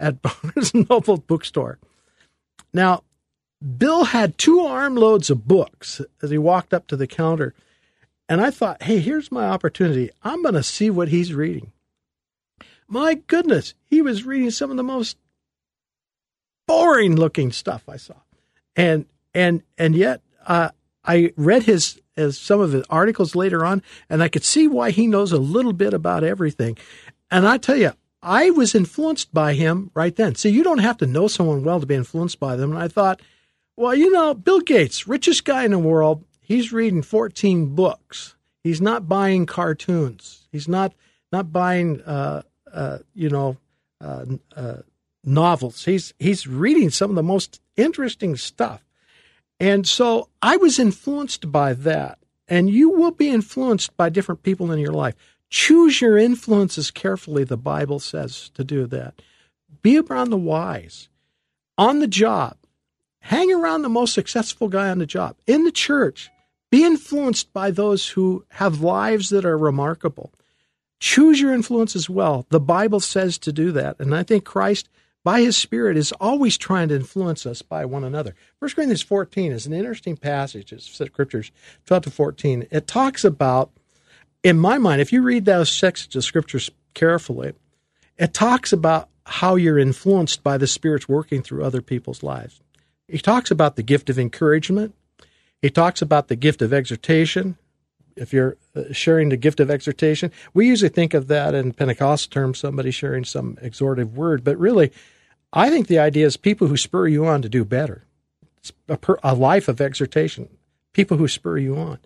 at 0.00 0.20
Barnes 0.22 0.72
and 0.74 0.88
Noble 0.88 1.18
bookstore. 1.18 1.78
Now, 2.72 3.04
Bill 3.78 4.04
had 4.04 4.36
two 4.36 4.60
armloads 4.60 5.30
of 5.30 5.46
books 5.46 6.00
as 6.22 6.30
he 6.30 6.38
walked 6.38 6.74
up 6.74 6.86
to 6.88 6.96
the 6.96 7.06
counter 7.06 7.54
and 8.28 8.40
I 8.40 8.50
thought, 8.50 8.82
hey, 8.82 9.00
here's 9.00 9.30
my 9.30 9.46
opportunity. 9.46 10.10
I'm 10.22 10.42
going 10.42 10.54
to 10.54 10.62
see 10.62 10.90
what 10.90 11.08
he's 11.08 11.34
reading. 11.34 11.72
My 12.88 13.14
goodness, 13.14 13.74
he 13.84 14.02
was 14.02 14.24
reading 14.24 14.50
some 14.50 14.70
of 14.70 14.76
the 14.76 14.82
most 14.82 15.16
boring 16.66 17.16
looking 17.16 17.52
stuff 17.52 17.84
I 17.88 17.96
saw. 17.96 18.14
And 18.76 19.06
and 19.34 19.62
and 19.78 19.94
yet 19.94 20.20
uh, 20.46 20.70
I 21.04 21.32
read 21.36 21.64
his 21.64 22.00
as 22.16 22.38
some 22.38 22.60
of 22.60 22.72
his 22.72 22.84
articles 22.90 23.34
later 23.34 23.64
on, 23.64 23.82
and 24.08 24.22
I 24.22 24.28
could 24.28 24.44
see 24.44 24.66
why 24.66 24.90
he 24.90 25.06
knows 25.06 25.32
a 25.32 25.38
little 25.38 25.72
bit 25.72 25.94
about 25.94 26.24
everything. 26.24 26.76
And 27.30 27.46
I 27.46 27.58
tell 27.58 27.76
you, 27.76 27.92
I 28.22 28.50
was 28.50 28.74
influenced 28.74 29.34
by 29.34 29.54
him 29.54 29.90
right 29.94 30.14
then. 30.14 30.34
See, 30.34 30.50
you 30.50 30.62
don't 30.62 30.78
have 30.78 30.96
to 30.98 31.06
know 31.06 31.28
someone 31.28 31.64
well 31.64 31.80
to 31.80 31.86
be 31.86 31.94
influenced 31.94 32.40
by 32.40 32.56
them. 32.56 32.70
And 32.70 32.80
I 32.80 32.88
thought, 32.88 33.20
well, 33.76 33.94
you 33.94 34.10
know, 34.10 34.34
Bill 34.34 34.60
Gates, 34.60 35.06
richest 35.06 35.44
guy 35.44 35.64
in 35.64 35.72
the 35.72 35.78
world, 35.78 36.24
he's 36.40 36.72
reading 36.72 37.02
14 37.02 37.74
books. 37.74 38.34
He's 38.62 38.80
not 38.80 39.08
buying 39.08 39.44
cartoons. 39.44 40.48
He's 40.50 40.68
not 40.68 40.94
not 41.30 41.52
buying 41.52 42.00
uh, 42.02 42.42
uh, 42.72 42.98
you 43.14 43.28
know 43.28 43.58
uh, 44.00 44.24
uh, 44.56 44.76
novels. 45.22 45.84
He's 45.84 46.14
he's 46.18 46.46
reading 46.46 46.88
some 46.88 47.10
of 47.10 47.16
the 47.16 47.22
most 47.22 47.60
interesting 47.76 48.36
stuff. 48.36 48.82
And 49.60 49.86
so 49.86 50.28
I 50.42 50.56
was 50.56 50.78
influenced 50.78 51.50
by 51.50 51.72
that. 51.74 52.18
And 52.46 52.68
you 52.68 52.90
will 52.90 53.10
be 53.10 53.30
influenced 53.30 53.96
by 53.96 54.10
different 54.10 54.42
people 54.42 54.70
in 54.70 54.78
your 54.78 54.92
life. 54.92 55.14
Choose 55.48 56.00
your 56.00 56.18
influences 56.18 56.90
carefully, 56.90 57.44
the 57.44 57.56
Bible 57.56 58.00
says 58.00 58.50
to 58.54 58.64
do 58.64 58.86
that. 58.86 59.22
Be 59.82 59.98
around 59.98 60.30
the 60.30 60.36
wise. 60.36 61.08
On 61.78 62.00
the 62.00 62.06
job, 62.06 62.56
hang 63.20 63.52
around 63.52 63.82
the 63.82 63.88
most 63.88 64.14
successful 64.14 64.68
guy 64.68 64.90
on 64.90 64.98
the 64.98 65.06
job. 65.06 65.36
In 65.46 65.64
the 65.64 65.72
church, 65.72 66.30
be 66.70 66.84
influenced 66.84 67.52
by 67.52 67.70
those 67.70 68.08
who 68.10 68.44
have 68.50 68.80
lives 68.80 69.28
that 69.30 69.44
are 69.44 69.56
remarkable. 69.56 70.32
Choose 71.00 71.40
your 71.40 71.52
influence 71.52 71.94
as 71.94 72.10
well. 72.10 72.46
The 72.50 72.60
Bible 72.60 73.00
says 73.00 73.38
to 73.38 73.52
do 73.52 73.72
that. 73.72 74.00
And 74.00 74.14
I 74.14 74.22
think 74.22 74.44
Christ, 74.44 74.88
by 75.24 75.40
his 75.40 75.56
Spirit, 75.56 75.96
is 75.96 76.12
always 76.12 76.56
trying 76.58 76.88
to 76.88 76.94
influence 76.94 77.46
us 77.46 77.62
by 77.62 77.84
one 77.86 78.04
another. 78.04 78.34
1 78.58 78.70
Corinthians 78.72 79.02
14 79.02 79.52
is 79.52 79.66
an 79.66 79.72
interesting 79.72 80.16
passage. 80.16 80.72
It's 80.72 80.86
Scriptures 80.86 81.50
12 81.86 82.04
to 82.04 82.10
14. 82.10 82.68
It 82.70 82.86
talks 82.86 83.24
about, 83.24 83.70
in 84.42 84.58
my 84.58 84.76
mind, 84.76 85.00
if 85.00 85.12
you 85.12 85.22
read 85.22 85.46
those 85.46 85.72
sections 85.72 86.14
of 86.14 86.24
Scriptures 86.24 86.70
carefully, 86.92 87.54
it 88.18 88.34
talks 88.34 88.72
about 88.72 89.08
how 89.26 89.54
you're 89.56 89.78
influenced 89.78 90.42
by 90.42 90.58
the 90.58 90.66
Spirit's 90.66 91.08
working 91.08 91.42
through 91.42 91.64
other 91.64 91.80
people's 91.80 92.22
lives. 92.22 92.60
He 93.08 93.18
talks 93.18 93.50
about 93.50 93.76
the 93.76 93.82
gift 93.82 94.10
of 94.10 94.18
encouragement. 94.18 94.94
He 95.62 95.70
talks 95.70 96.02
about 96.02 96.28
the 96.28 96.36
gift 96.36 96.60
of 96.60 96.72
exhortation. 96.72 97.56
If 98.16 98.32
you're 98.32 98.56
uh, 98.76 98.92
sharing 98.92 99.30
the 99.30 99.36
gift 99.36 99.60
of 99.60 99.70
exhortation, 99.70 100.30
we 100.52 100.68
usually 100.68 100.90
think 100.90 101.14
of 101.14 101.26
that 101.28 101.54
in 101.54 101.72
Pentecostal 101.72 102.30
terms, 102.30 102.58
somebody 102.58 102.90
sharing 102.90 103.24
some 103.24 103.56
exhortative 103.56 104.12
word. 104.12 104.44
But 104.44 104.58
really, 104.58 104.92
I 105.54 105.70
think 105.70 105.86
the 105.86 106.00
idea 106.00 106.26
is 106.26 106.36
people 106.36 106.66
who 106.66 106.76
spur 106.76 107.06
you 107.06 107.24
on 107.26 107.40
to 107.42 107.48
do 107.48 107.64
better. 107.64 108.04
It's 108.58 108.72
a, 108.88 108.96
per, 108.96 109.18
a 109.22 109.34
life 109.34 109.68
of 109.68 109.80
exhortation, 109.80 110.48
people 110.92 111.16
who 111.16 111.28
spur 111.28 111.58
you 111.58 111.76
on, 111.76 111.98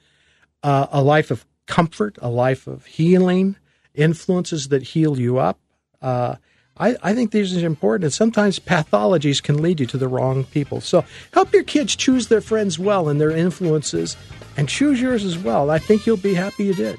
uh, 0.63 0.87
a 0.93 1.03
life 1.03 1.31
of 1.31 1.47
comfort, 1.67 2.19
a 2.21 2.29
life 2.29 2.67
of 2.67 2.85
healing, 2.85 3.57
influences 3.95 4.69
that 4.69 4.83
heal 4.83 5.19
you 5.19 5.39
up. 5.39 5.59
Uh, 6.03 6.37
I, 6.77 6.97
I 7.03 7.15
think 7.15 7.33
these 7.33 7.61
are 7.61 7.67
important, 7.67 8.05
and 8.05 8.13
sometimes 8.13 8.59
pathologies 8.59 9.43
can 9.43 9.63
lead 9.63 9.81
you 9.81 9.87
to 9.87 9.99
the 9.99 10.09
wrong 10.09 10.45
people. 10.45 10.81
So 10.81 11.05
help 11.33 11.53
your 11.53 11.65
kids 11.65 11.97
choose 11.97 12.29
their 12.29 12.41
friends 12.41 12.79
well 12.79 13.09
and 13.09 13.21
their 13.21 13.31
influences, 13.31 14.17
and 14.57 14.69
choose 14.69 15.01
yours 15.01 15.25
as 15.25 15.39
well. 15.39 15.71
I 15.71 15.79
think 15.79 16.07
you'll 16.07 16.19
be 16.19 16.35
happy 16.35 16.65
you 16.65 16.75
did. 16.75 16.99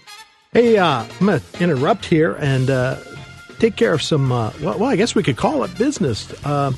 Hey, 0.52 0.78
uh, 0.78 1.06
I'm 1.20 1.26
going 1.28 1.40
to 1.40 1.64
interrupt 1.64 2.06
here 2.06 2.34
and 2.40 2.70
uh, 2.72 2.98
take 3.60 3.76
care 3.76 3.94
of 3.94 4.02
some. 4.02 4.32
Uh, 4.32 4.52
well, 4.62 4.80
well, 4.80 4.90
I 4.90 4.96
guess 4.96 5.16
we 5.16 5.24
could 5.24 5.38
call 5.38 5.64
it 5.64 5.78
business. 5.78 6.32
Uh, 6.46 6.72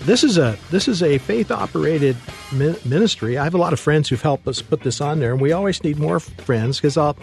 this 0.00 0.24
is 0.24 0.38
a 0.38 0.56
this 0.70 0.88
is 0.88 1.02
a 1.02 1.18
faith 1.18 1.50
operated 1.50 2.16
ministry. 2.52 3.38
I 3.38 3.44
have 3.44 3.54
a 3.54 3.58
lot 3.58 3.72
of 3.72 3.80
friends 3.80 4.08
who've 4.08 4.20
helped 4.22 4.46
us 4.48 4.62
put 4.62 4.82
this 4.82 5.00
on 5.00 5.20
there, 5.20 5.32
and 5.32 5.40
we 5.40 5.52
always 5.52 5.82
need 5.82 5.98
more 5.98 6.20
friends 6.20 6.78
because 6.78 6.96
I'll 6.96 7.16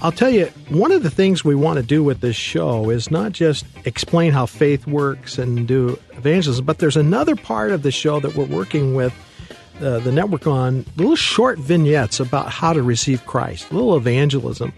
I'll 0.00 0.12
tell 0.12 0.30
you, 0.30 0.46
one 0.68 0.92
of 0.92 1.02
the 1.02 1.10
things 1.10 1.44
we 1.44 1.56
want 1.56 1.78
to 1.78 1.82
do 1.82 2.04
with 2.04 2.20
this 2.20 2.36
show 2.36 2.88
is 2.90 3.10
not 3.10 3.32
just 3.32 3.66
explain 3.84 4.30
how 4.30 4.46
faith 4.46 4.86
works 4.86 5.38
and 5.38 5.66
do 5.66 5.98
evangelism, 6.12 6.64
but 6.64 6.78
there's 6.78 6.96
another 6.96 7.34
part 7.34 7.72
of 7.72 7.82
the 7.82 7.90
show 7.90 8.20
that 8.20 8.36
we're 8.36 8.46
working 8.46 8.94
with 8.94 9.12
uh, 9.80 9.98
the 10.00 10.12
network 10.12 10.46
on 10.46 10.84
little 10.96 11.16
short 11.16 11.58
vignettes 11.58 12.20
about 12.20 12.50
how 12.50 12.72
to 12.72 12.82
receive 12.82 13.26
Christ, 13.26 13.72
little 13.72 13.96
evangelism. 13.96 14.72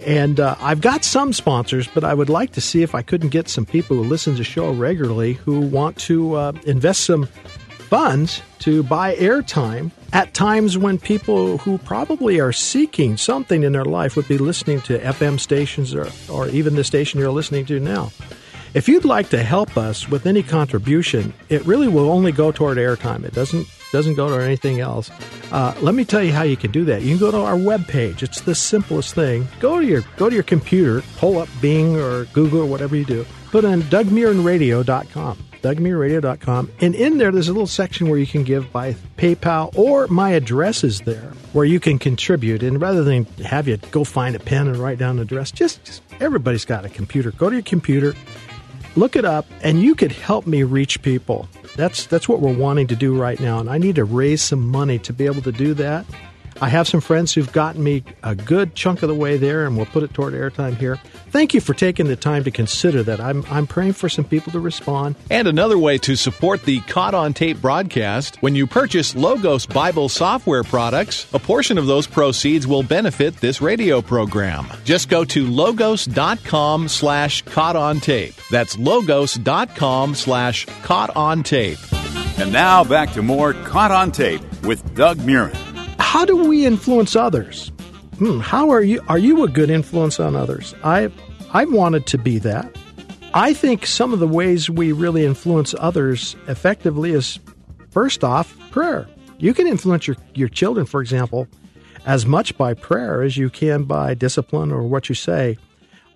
And 0.00 0.40
uh, 0.40 0.56
I've 0.60 0.80
got 0.80 1.04
some 1.04 1.32
sponsors, 1.32 1.88
but 1.88 2.04
I 2.04 2.14
would 2.14 2.28
like 2.28 2.52
to 2.52 2.60
see 2.60 2.82
if 2.82 2.94
I 2.94 3.02
couldn't 3.02 3.30
get 3.30 3.48
some 3.48 3.64
people 3.64 3.96
who 3.96 4.04
listen 4.04 4.34
to 4.34 4.38
the 4.38 4.44
show 4.44 4.72
regularly 4.72 5.34
who 5.34 5.60
want 5.60 5.96
to 6.00 6.34
uh, 6.34 6.52
invest 6.64 7.04
some 7.04 7.26
funds 7.88 8.42
to 8.58 8.82
buy 8.82 9.14
airtime 9.16 9.90
at 10.12 10.34
times 10.34 10.76
when 10.76 10.98
people 10.98 11.58
who 11.58 11.78
probably 11.78 12.40
are 12.40 12.52
seeking 12.52 13.16
something 13.16 13.62
in 13.62 13.72
their 13.72 13.84
life 13.84 14.16
would 14.16 14.28
be 14.28 14.38
listening 14.38 14.80
to 14.82 14.98
FM 14.98 15.38
stations 15.38 15.94
or, 15.94 16.08
or 16.30 16.48
even 16.48 16.74
the 16.74 16.84
station 16.84 17.20
you're 17.20 17.30
listening 17.30 17.64
to 17.66 17.78
now. 17.78 18.10
If 18.74 18.88
you'd 18.88 19.04
like 19.04 19.30
to 19.30 19.42
help 19.42 19.76
us 19.76 20.08
with 20.08 20.26
any 20.26 20.42
contribution, 20.42 21.32
it 21.48 21.64
really 21.64 21.88
will 21.88 22.10
only 22.10 22.32
go 22.32 22.52
toward 22.52 22.76
airtime. 22.76 23.24
It 23.24 23.32
doesn't 23.32 23.66
doesn't 23.92 24.14
go 24.14 24.28
to 24.28 24.44
anything 24.44 24.80
else. 24.80 25.10
Uh, 25.52 25.74
let 25.80 25.94
me 25.94 26.04
tell 26.04 26.22
you 26.22 26.32
how 26.32 26.42
you 26.42 26.56
can 26.56 26.70
do 26.70 26.84
that. 26.84 27.02
You 27.02 27.16
can 27.16 27.18
go 27.18 27.30
to 27.30 27.38
our 27.38 27.54
webpage. 27.54 28.22
It's 28.22 28.40
the 28.40 28.54
simplest 28.54 29.14
thing. 29.14 29.46
Go 29.60 29.80
to 29.80 29.86
your 29.86 30.02
go 30.16 30.28
to 30.28 30.34
your 30.34 30.44
computer, 30.44 31.02
pull 31.16 31.38
up 31.38 31.48
Bing 31.60 31.96
or 31.96 32.24
Google 32.26 32.60
or 32.60 32.66
whatever 32.66 32.96
you 32.96 33.04
do. 33.04 33.24
Put 33.50 33.64
in 33.64 33.82
DougMurrenRadio.com. 33.82 35.38
DougMurrenRadio.com. 35.62 36.72
And 36.80 36.94
in 36.94 37.18
there, 37.18 37.32
there's 37.32 37.48
a 37.48 37.52
little 37.52 37.66
section 37.66 38.08
where 38.08 38.18
you 38.18 38.26
can 38.26 38.44
give 38.44 38.70
by 38.72 38.94
PayPal 39.16 39.76
or 39.76 40.06
my 40.08 40.30
address 40.30 40.84
is 40.84 41.00
there 41.00 41.32
where 41.52 41.64
you 41.64 41.80
can 41.80 41.98
contribute. 41.98 42.62
And 42.62 42.80
rather 42.80 43.02
than 43.02 43.24
have 43.44 43.66
you 43.66 43.78
go 43.90 44.04
find 44.04 44.36
a 44.36 44.38
pen 44.38 44.68
and 44.68 44.76
write 44.76 44.98
down 44.98 45.16
the 45.16 45.22
address, 45.22 45.50
just, 45.50 45.82
just 45.84 46.02
everybody's 46.20 46.64
got 46.64 46.84
a 46.84 46.88
computer. 46.88 47.30
Go 47.32 47.48
to 47.48 47.56
your 47.56 47.62
computer, 47.62 48.14
look 48.96 49.16
it 49.16 49.24
up, 49.24 49.46
and 49.62 49.82
you 49.82 49.94
could 49.94 50.12
help 50.12 50.46
me 50.46 50.62
reach 50.62 51.02
people. 51.02 51.48
That's 51.76 52.06
that's 52.06 52.28
what 52.28 52.40
we're 52.40 52.56
wanting 52.56 52.86
to 52.88 52.96
do 52.96 53.16
right 53.16 53.38
now, 53.38 53.58
and 53.58 53.70
I 53.70 53.78
need 53.78 53.96
to 53.96 54.04
raise 54.04 54.42
some 54.42 54.66
money 54.66 54.98
to 55.00 55.12
be 55.12 55.26
able 55.26 55.42
to 55.42 55.52
do 55.52 55.74
that. 55.74 56.06
I 56.60 56.68
have 56.68 56.88
some 56.88 57.00
friends 57.00 57.34
who've 57.34 57.52
gotten 57.52 57.82
me 57.82 58.04
a 58.22 58.34
good 58.34 58.74
chunk 58.74 59.02
of 59.02 59.08
the 59.08 59.14
way 59.14 59.36
there, 59.36 59.66
and 59.66 59.76
we'll 59.76 59.86
put 59.86 60.02
it 60.02 60.14
toward 60.14 60.34
airtime 60.34 60.76
here. 60.76 60.96
Thank 61.30 61.54
you 61.54 61.60
for 61.60 61.74
taking 61.74 62.06
the 62.06 62.16
time 62.16 62.44
to 62.44 62.50
consider 62.50 63.02
that. 63.04 63.20
I'm, 63.20 63.44
I'm 63.50 63.66
praying 63.66 63.94
for 63.94 64.08
some 64.08 64.24
people 64.24 64.52
to 64.52 64.60
respond. 64.60 65.16
And 65.30 65.48
another 65.48 65.78
way 65.78 65.98
to 65.98 66.16
support 66.16 66.62
the 66.62 66.80
Caught 66.80 67.14
on 67.14 67.34
Tape 67.34 67.60
broadcast 67.60 68.36
when 68.42 68.54
you 68.54 68.66
purchase 68.66 69.14
Logos 69.14 69.66
Bible 69.66 70.08
software 70.08 70.62
products, 70.62 71.26
a 71.34 71.38
portion 71.38 71.78
of 71.78 71.86
those 71.86 72.06
proceeds 72.06 72.66
will 72.66 72.82
benefit 72.82 73.36
this 73.36 73.60
radio 73.60 74.00
program. 74.00 74.66
Just 74.84 75.08
go 75.08 75.24
to 75.24 75.46
logos.com 75.46 76.88
slash 76.88 77.42
caught 77.42 77.76
on 77.76 78.00
tape. 78.00 78.34
That's 78.50 78.78
logos.com 78.78 80.14
slash 80.14 80.66
caught 80.82 81.14
on 81.16 81.42
tape. 81.42 81.78
And 82.38 82.52
now 82.52 82.84
back 82.84 83.12
to 83.12 83.22
more 83.22 83.54
Caught 83.54 83.90
on 83.90 84.12
Tape 84.12 84.42
with 84.62 84.94
Doug 84.94 85.16
Murren. 85.18 85.75
How 86.16 86.24
do 86.24 86.48
we 86.48 86.64
influence 86.64 87.14
others? 87.14 87.68
Hmm, 88.16 88.38
how 88.38 88.70
are 88.70 88.80
you? 88.80 89.02
Are 89.06 89.18
you 89.18 89.44
a 89.44 89.48
good 89.48 89.68
influence 89.68 90.18
on 90.18 90.34
others? 90.34 90.74
I 90.82 91.10
I 91.52 91.66
wanted 91.66 92.06
to 92.06 92.16
be 92.16 92.38
that. 92.38 92.74
I 93.34 93.52
think 93.52 93.84
some 93.84 94.14
of 94.14 94.18
the 94.18 94.26
ways 94.26 94.70
we 94.70 94.92
really 94.92 95.26
influence 95.26 95.74
others 95.78 96.34
effectively 96.48 97.10
is 97.10 97.38
first 97.90 98.24
off, 98.24 98.56
prayer. 98.70 99.06
You 99.36 99.52
can 99.52 99.66
influence 99.66 100.06
your, 100.06 100.16
your 100.34 100.48
children, 100.48 100.86
for 100.86 101.02
example, 101.02 101.48
as 102.06 102.24
much 102.24 102.56
by 102.56 102.72
prayer 102.72 103.20
as 103.20 103.36
you 103.36 103.50
can 103.50 103.84
by 103.84 104.14
discipline 104.14 104.72
or 104.72 104.84
what 104.84 105.10
you 105.10 105.14
say. 105.14 105.58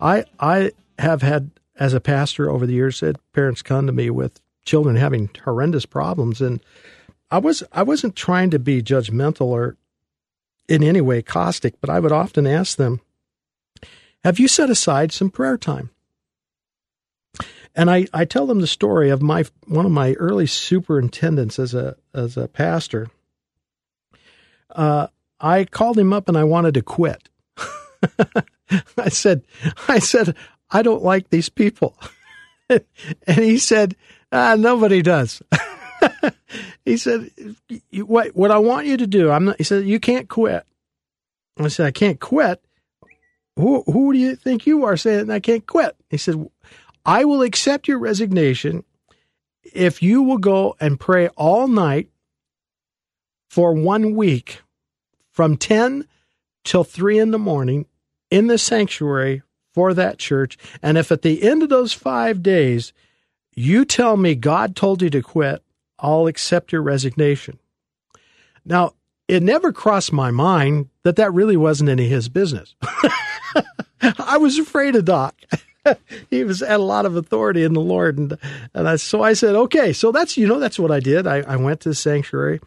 I 0.00 0.25
I 0.38 0.73
have 0.99 1.21
had 1.21 1.50
as 1.76 1.92
a 1.92 2.00
pastor 2.00 2.49
over 2.49 2.66
the 2.66 2.73
years 2.73 2.97
said 2.97 3.19
parents 3.35 3.61
come 3.61 3.87
to 3.87 3.92
me 3.92 4.09
with 4.09 4.40
children 4.64 4.97
having 4.97 5.28
horrendous 5.45 5.85
problems 5.85 6.40
and 6.40 6.59
I 7.30 7.38
was 7.38 7.62
I 7.71 7.83
wasn't 7.83 8.16
trying 8.16 8.50
to 8.50 8.59
be 8.59 8.83
judgmental 8.83 9.47
or 9.47 9.76
in 10.70 10.84
any 10.84 11.00
way 11.00 11.20
caustic, 11.20 11.80
but 11.80 11.90
I 11.90 11.98
would 12.00 12.12
often 12.12 12.46
ask 12.46 12.76
them, 12.76 13.00
Have 14.24 14.38
you 14.38 14.48
set 14.48 14.70
aside 14.70 15.12
some 15.12 15.30
prayer 15.30 15.58
time? 15.58 15.90
And 17.74 17.90
I, 17.90 18.06
I 18.12 18.24
tell 18.24 18.46
them 18.46 18.60
the 18.60 18.66
story 18.66 19.10
of 19.10 19.22
my 19.22 19.44
one 19.66 19.86
of 19.86 19.92
my 19.92 20.14
early 20.14 20.46
superintendents 20.46 21.58
as 21.58 21.74
a 21.74 21.96
as 22.14 22.36
a 22.36 22.48
pastor. 22.48 23.08
Uh, 24.70 25.09
I 25.40 25.64
called 25.64 25.98
him 25.98 26.12
up 26.12 26.28
and 26.28 26.37
I 26.37 26.44
wanted 26.44 26.74
to 26.74 26.83
quit. 26.83 27.28
I 28.96 29.09
said, 29.09 29.42
I 29.88 29.98
said, 29.98 30.37
I 30.70 30.83
don't 30.83 31.02
like 31.02 31.30
these 31.30 31.48
people. 31.48 31.96
and 32.68 32.85
he 33.26 33.59
said, 33.59 33.96
ah, 34.30 34.54
nobody 34.56 35.02
does. 35.02 35.42
he 36.85 36.96
said, 36.96 37.31
"What 37.92 38.35
what 38.35 38.51
I 38.51 38.59
want 38.59 38.87
you 38.87 38.96
to 38.96 39.07
do?" 39.07 39.31
I'm 39.31 39.46
not. 39.46 39.59
He 39.59 39.64
said, 39.64 39.85
"You 39.85 40.01
can't 40.01 40.29
quit." 40.29 40.64
I 41.59 41.68
said, 41.68 41.87
"I 41.87 41.90
can't 41.90 42.20
quit." 42.20 42.62
Who 43.57 43.83
who 43.83 44.12
do 44.12 44.18
you 44.18 44.37
think 44.37 44.66
you 44.66 44.85
are 44.85 44.96
saying 44.96 45.31
I 45.31 45.40
can't 45.40 45.66
quit? 45.66 45.96
He 46.09 46.16
said, 46.16 46.49
"I 47.05 47.25
will 47.25 47.42
accept 47.42 47.88
your 47.88 47.99
resignation 47.99 48.85
if 49.62 50.03
you 50.03 50.23
will 50.23 50.38
go 50.38 50.77
and 50.81 50.99
pray 50.99 51.29
all 51.29 51.68
night 51.68 52.09
for 53.49 53.73
one 53.73 54.14
week, 54.14 54.62
from 55.31 55.57
ten 55.57 56.07
till 56.64 56.85
three 56.85 57.18
in 57.18 57.31
the 57.31 57.38
morning, 57.38 57.87
in 58.31 58.46
the 58.46 58.59
sanctuary 58.59 59.42
for 59.73 59.94
that 59.94 60.18
church. 60.18 60.57
And 60.83 60.99
if 60.99 61.12
at 61.12 61.23
the 61.23 61.42
end 61.42 61.62
of 61.62 61.68
those 61.68 61.92
five 61.92 62.42
days 62.42 62.92
you 63.55 63.85
tell 63.85 64.16
me 64.16 64.35
God 64.35 64.77
told 64.77 65.03
you 65.03 65.11
to 65.11 65.23
quit, 65.23 65.62
I'll 66.00 66.26
accept 66.26 66.72
your 66.72 66.82
resignation. 66.82 67.58
Now, 68.64 68.94
it 69.28 69.42
never 69.42 69.72
crossed 69.72 70.12
my 70.12 70.30
mind 70.30 70.88
that 71.04 71.16
that 71.16 71.32
really 71.32 71.56
wasn't 71.56 71.90
any 71.90 72.06
of 72.06 72.10
his 72.10 72.28
business. 72.28 72.74
I 74.02 74.38
was 74.38 74.58
afraid 74.58 74.96
of 74.96 75.04
Doc. 75.04 75.36
he 76.30 76.44
was 76.44 76.60
had 76.60 76.80
a 76.80 76.82
lot 76.82 77.06
of 77.06 77.16
authority 77.16 77.64
in 77.64 77.72
the 77.72 77.80
Lord, 77.80 78.18
and 78.18 78.36
and 78.74 78.88
I, 78.88 78.96
so 78.96 79.22
I 79.22 79.34
said, 79.34 79.54
okay, 79.54 79.92
so 79.92 80.12
that's 80.12 80.36
you 80.36 80.46
know 80.46 80.58
that's 80.58 80.78
what 80.78 80.90
I 80.90 81.00
did. 81.00 81.26
I, 81.26 81.38
I 81.42 81.56
went 81.56 81.80
to 81.80 81.90
the 81.90 81.94
sanctuary. 81.94 82.60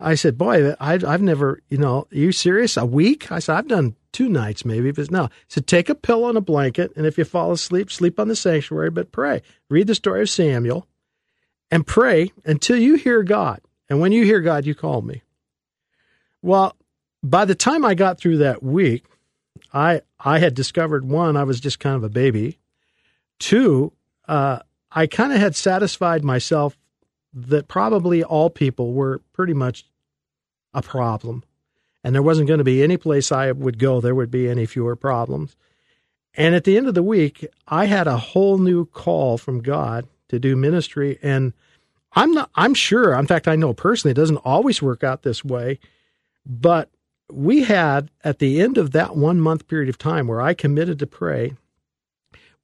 I 0.00 0.16
said, 0.16 0.36
boy, 0.36 0.72
I, 0.80 0.94
I've 0.94 1.22
never, 1.22 1.60
you 1.68 1.78
know, 1.78 2.08
are 2.10 2.16
you 2.16 2.32
serious? 2.32 2.76
A 2.76 2.84
week? 2.84 3.30
I 3.30 3.38
said, 3.38 3.56
I've 3.56 3.68
done 3.68 3.94
two 4.10 4.28
nights 4.28 4.64
maybe, 4.64 4.90
but 4.90 5.12
no. 5.12 5.28
Said, 5.48 5.68
take 5.68 5.88
a 5.88 5.94
pillow 5.94 6.28
and 6.28 6.36
a 6.36 6.40
blanket, 6.40 6.92
and 6.96 7.06
if 7.06 7.16
you 7.16 7.24
fall 7.24 7.52
asleep, 7.52 7.90
sleep 7.90 8.18
on 8.18 8.26
the 8.26 8.34
sanctuary, 8.34 8.90
but 8.90 9.12
pray. 9.12 9.42
Read 9.70 9.86
the 9.86 9.94
story 9.94 10.22
of 10.22 10.28
Samuel 10.28 10.88
and 11.72 11.86
pray 11.86 12.30
until 12.44 12.76
you 12.76 12.96
hear 12.96 13.22
God. 13.22 13.60
And 13.88 13.98
when 13.98 14.12
you 14.12 14.24
hear 14.24 14.40
God, 14.40 14.66
you 14.66 14.74
call 14.74 15.00
me. 15.00 15.22
Well, 16.42 16.76
by 17.22 17.46
the 17.46 17.54
time 17.54 17.84
I 17.84 17.94
got 17.94 18.18
through 18.18 18.36
that 18.38 18.62
week, 18.62 19.06
I 19.72 20.02
I 20.20 20.38
had 20.38 20.54
discovered 20.54 21.04
one, 21.04 21.36
I 21.36 21.44
was 21.44 21.58
just 21.58 21.80
kind 21.80 21.96
of 21.96 22.04
a 22.04 22.08
baby. 22.10 22.58
Two, 23.38 23.92
uh, 24.28 24.60
I 24.92 25.06
kind 25.06 25.32
of 25.32 25.40
had 25.40 25.56
satisfied 25.56 26.22
myself 26.22 26.76
that 27.32 27.68
probably 27.68 28.22
all 28.22 28.50
people 28.50 28.92
were 28.92 29.22
pretty 29.32 29.54
much 29.54 29.86
a 30.74 30.82
problem, 30.82 31.42
and 32.04 32.14
there 32.14 32.22
wasn't 32.22 32.48
going 32.48 32.58
to 32.58 32.64
be 32.64 32.82
any 32.82 32.98
place 32.98 33.32
I 33.32 33.50
would 33.50 33.78
go 33.78 34.00
there 34.00 34.14
would 34.14 34.30
be 34.30 34.48
any 34.48 34.66
fewer 34.66 34.94
problems. 34.94 35.56
And 36.34 36.54
at 36.54 36.64
the 36.64 36.76
end 36.76 36.86
of 36.86 36.94
the 36.94 37.02
week, 37.02 37.46
I 37.66 37.86
had 37.86 38.06
a 38.06 38.16
whole 38.18 38.58
new 38.58 38.84
call 38.84 39.38
from 39.38 39.62
God 39.62 40.06
to 40.32 40.38
do 40.38 40.56
ministry. 40.56 41.18
And 41.22 41.52
I'm 42.14 42.32
not, 42.32 42.50
I'm 42.56 42.74
sure, 42.74 43.14
in 43.14 43.26
fact, 43.26 43.46
I 43.46 43.54
know 43.54 43.72
personally, 43.72 44.12
it 44.12 44.16
doesn't 44.16 44.38
always 44.38 44.82
work 44.82 45.04
out 45.04 45.22
this 45.22 45.44
way. 45.44 45.78
But 46.44 46.90
we 47.30 47.62
had 47.62 48.10
at 48.24 48.38
the 48.40 48.60
end 48.60 48.78
of 48.78 48.90
that 48.92 49.14
one 49.14 49.40
month 49.40 49.68
period 49.68 49.88
of 49.88 49.98
time 49.98 50.26
where 50.26 50.40
I 50.40 50.54
committed 50.54 50.98
to 50.98 51.06
pray, 51.06 51.54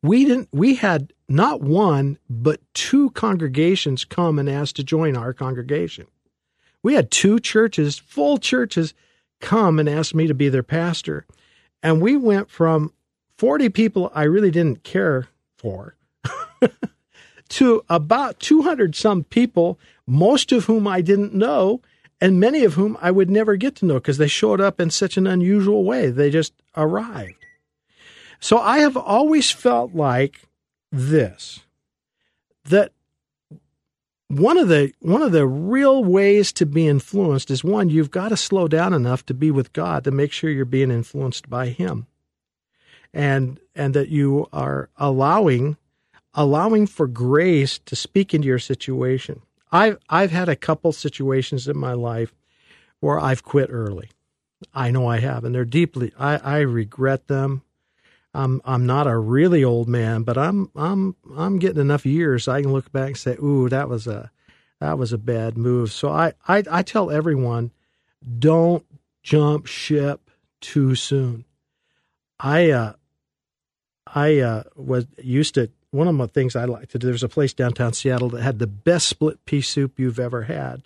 we 0.02 0.24
didn't, 0.24 0.48
we 0.52 0.74
had 0.76 1.12
not 1.28 1.60
one, 1.60 2.18
but 2.28 2.60
two 2.74 3.10
congregations 3.10 4.04
come 4.04 4.38
and 4.38 4.48
ask 4.48 4.74
to 4.76 4.84
join 4.84 5.16
our 5.16 5.32
congregation. 5.32 6.06
We 6.82 6.94
had 6.94 7.10
two 7.10 7.38
churches, 7.38 7.98
full 7.98 8.38
churches, 8.38 8.94
come 9.40 9.78
and 9.78 9.88
ask 9.88 10.14
me 10.14 10.26
to 10.26 10.34
be 10.34 10.48
their 10.48 10.62
pastor. 10.62 11.26
And 11.82 12.00
we 12.00 12.16
went 12.16 12.50
from 12.50 12.92
40 13.36 13.68
people 13.68 14.10
I 14.14 14.24
really 14.24 14.50
didn't 14.50 14.84
care 14.84 15.28
for 15.56 15.96
to 17.50 17.82
about 17.88 18.40
200 18.40 18.94
some 18.94 19.24
people, 19.24 19.78
most 20.06 20.52
of 20.52 20.66
whom 20.66 20.86
I 20.86 21.00
didn't 21.00 21.34
know, 21.34 21.80
and 22.20 22.40
many 22.40 22.64
of 22.64 22.74
whom 22.74 22.96
I 23.00 23.10
would 23.10 23.30
never 23.30 23.56
get 23.56 23.76
to 23.76 23.86
know 23.86 23.94
because 23.94 24.18
they 24.18 24.28
showed 24.28 24.60
up 24.60 24.80
in 24.80 24.90
such 24.90 25.16
an 25.16 25.26
unusual 25.26 25.84
way. 25.84 26.10
They 26.10 26.30
just 26.30 26.52
arrived. 26.76 27.44
So 28.40 28.58
I 28.58 28.78
have 28.78 28.96
always 28.96 29.50
felt 29.50 29.94
like 29.94 30.42
this 30.90 31.60
that 32.64 32.92
one 34.28 34.58
of 34.58 34.68
the 34.68 34.92
one 35.00 35.22
of 35.22 35.32
the 35.32 35.46
real 35.46 36.04
ways 36.04 36.52
to 36.52 36.66
be 36.66 36.86
influenced 36.86 37.50
is 37.50 37.64
one 37.64 37.88
you've 37.88 38.10
got 38.10 38.28
to 38.28 38.36
slow 38.36 38.68
down 38.68 38.92
enough 38.92 39.24
to 39.26 39.34
be 39.34 39.50
with 39.50 39.72
God 39.72 40.04
to 40.04 40.10
make 40.10 40.32
sure 40.32 40.50
you're 40.50 40.64
being 40.64 40.90
influenced 40.90 41.48
by 41.48 41.68
him 41.68 42.06
and 43.12 43.58
and 43.74 43.94
that 43.94 44.08
you 44.08 44.46
are 44.52 44.90
allowing 44.96 45.76
allowing 46.38 46.86
for 46.86 47.08
grace 47.08 47.80
to 47.80 47.96
speak 47.96 48.32
into 48.32 48.46
your 48.46 48.60
situation. 48.60 49.42
I've 49.72 49.98
I've 50.08 50.30
had 50.30 50.48
a 50.48 50.54
couple 50.54 50.92
situations 50.92 51.66
in 51.66 51.76
my 51.76 51.94
life 51.94 52.32
where 53.00 53.18
I've 53.18 53.42
quit 53.42 53.70
early. 53.72 54.10
I 54.72 54.92
know 54.92 55.06
I 55.08 55.18
have, 55.18 55.44
and 55.44 55.52
they're 55.52 55.64
deeply 55.64 56.12
I, 56.16 56.36
I 56.36 56.58
regret 56.60 57.26
them. 57.26 57.62
I'm 58.32 58.62
I'm 58.64 58.86
not 58.86 59.08
a 59.08 59.18
really 59.18 59.64
old 59.64 59.88
man, 59.88 60.22
but 60.22 60.38
I'm 60.38 60.70
I'm 60.76 61.16
I'm 61.36 61.58
getting 61.58 61.80
enough 61.80 62.06
years 62.06 62.44
so 62.44 62.52
I 62.52 62.62
can 62.62 62.72
look 62.72 62.92
back 62.92 63.08
and 63.08 63.16
say, 63.16 63.36
"Ooh, 63.42 63.68
that 63.68 63.88
was 63.88 64.06
a 64.06 64.30
that 64.78 64.96
was 64.96 65.12
a 65.12 65.18
bad 65.18 65.58
move." 65.58 65.90
So 65.90 66.08
I 66.08 66.34
I, 66.46 66.62
I 66.70 66.82
tell 66.82 67.10
everyone, 67.10 67.72
don't 68.38 68.86
jump 69.24 69.66
ship 69.66 70.30
too 70.60 70.94
soon. 70.94 71.46
I 72.38 72.70
uh, 72.70 72.92
I 74.06 74.38
uh, 74.38 74.62
was 74.76 75.06
used 75.20 75.54
to 75.54 75.70
one 75.90 76.08
of 76.08 76.16
the 76.16 76.28
things 76.28 76.54
I 76.54 76.64
like 76.64 76.88
to 76.90 76.98
do. 76.98 77.06
There's 77.06 77.22
a 77.22 77.28
place 77.28 77.52
downtown 77.52 77.92
Seattle 77.92 78.28
that 78.30 78.42
had 78.42 78.58
the 78.58 78.66
best 78.66 79.08
split 79.08 79.44
pea 79.44 79.60
soup 79.60 79.98
you've 79.98 80.18
ever 80.18 80.42
had, 80.42 80.82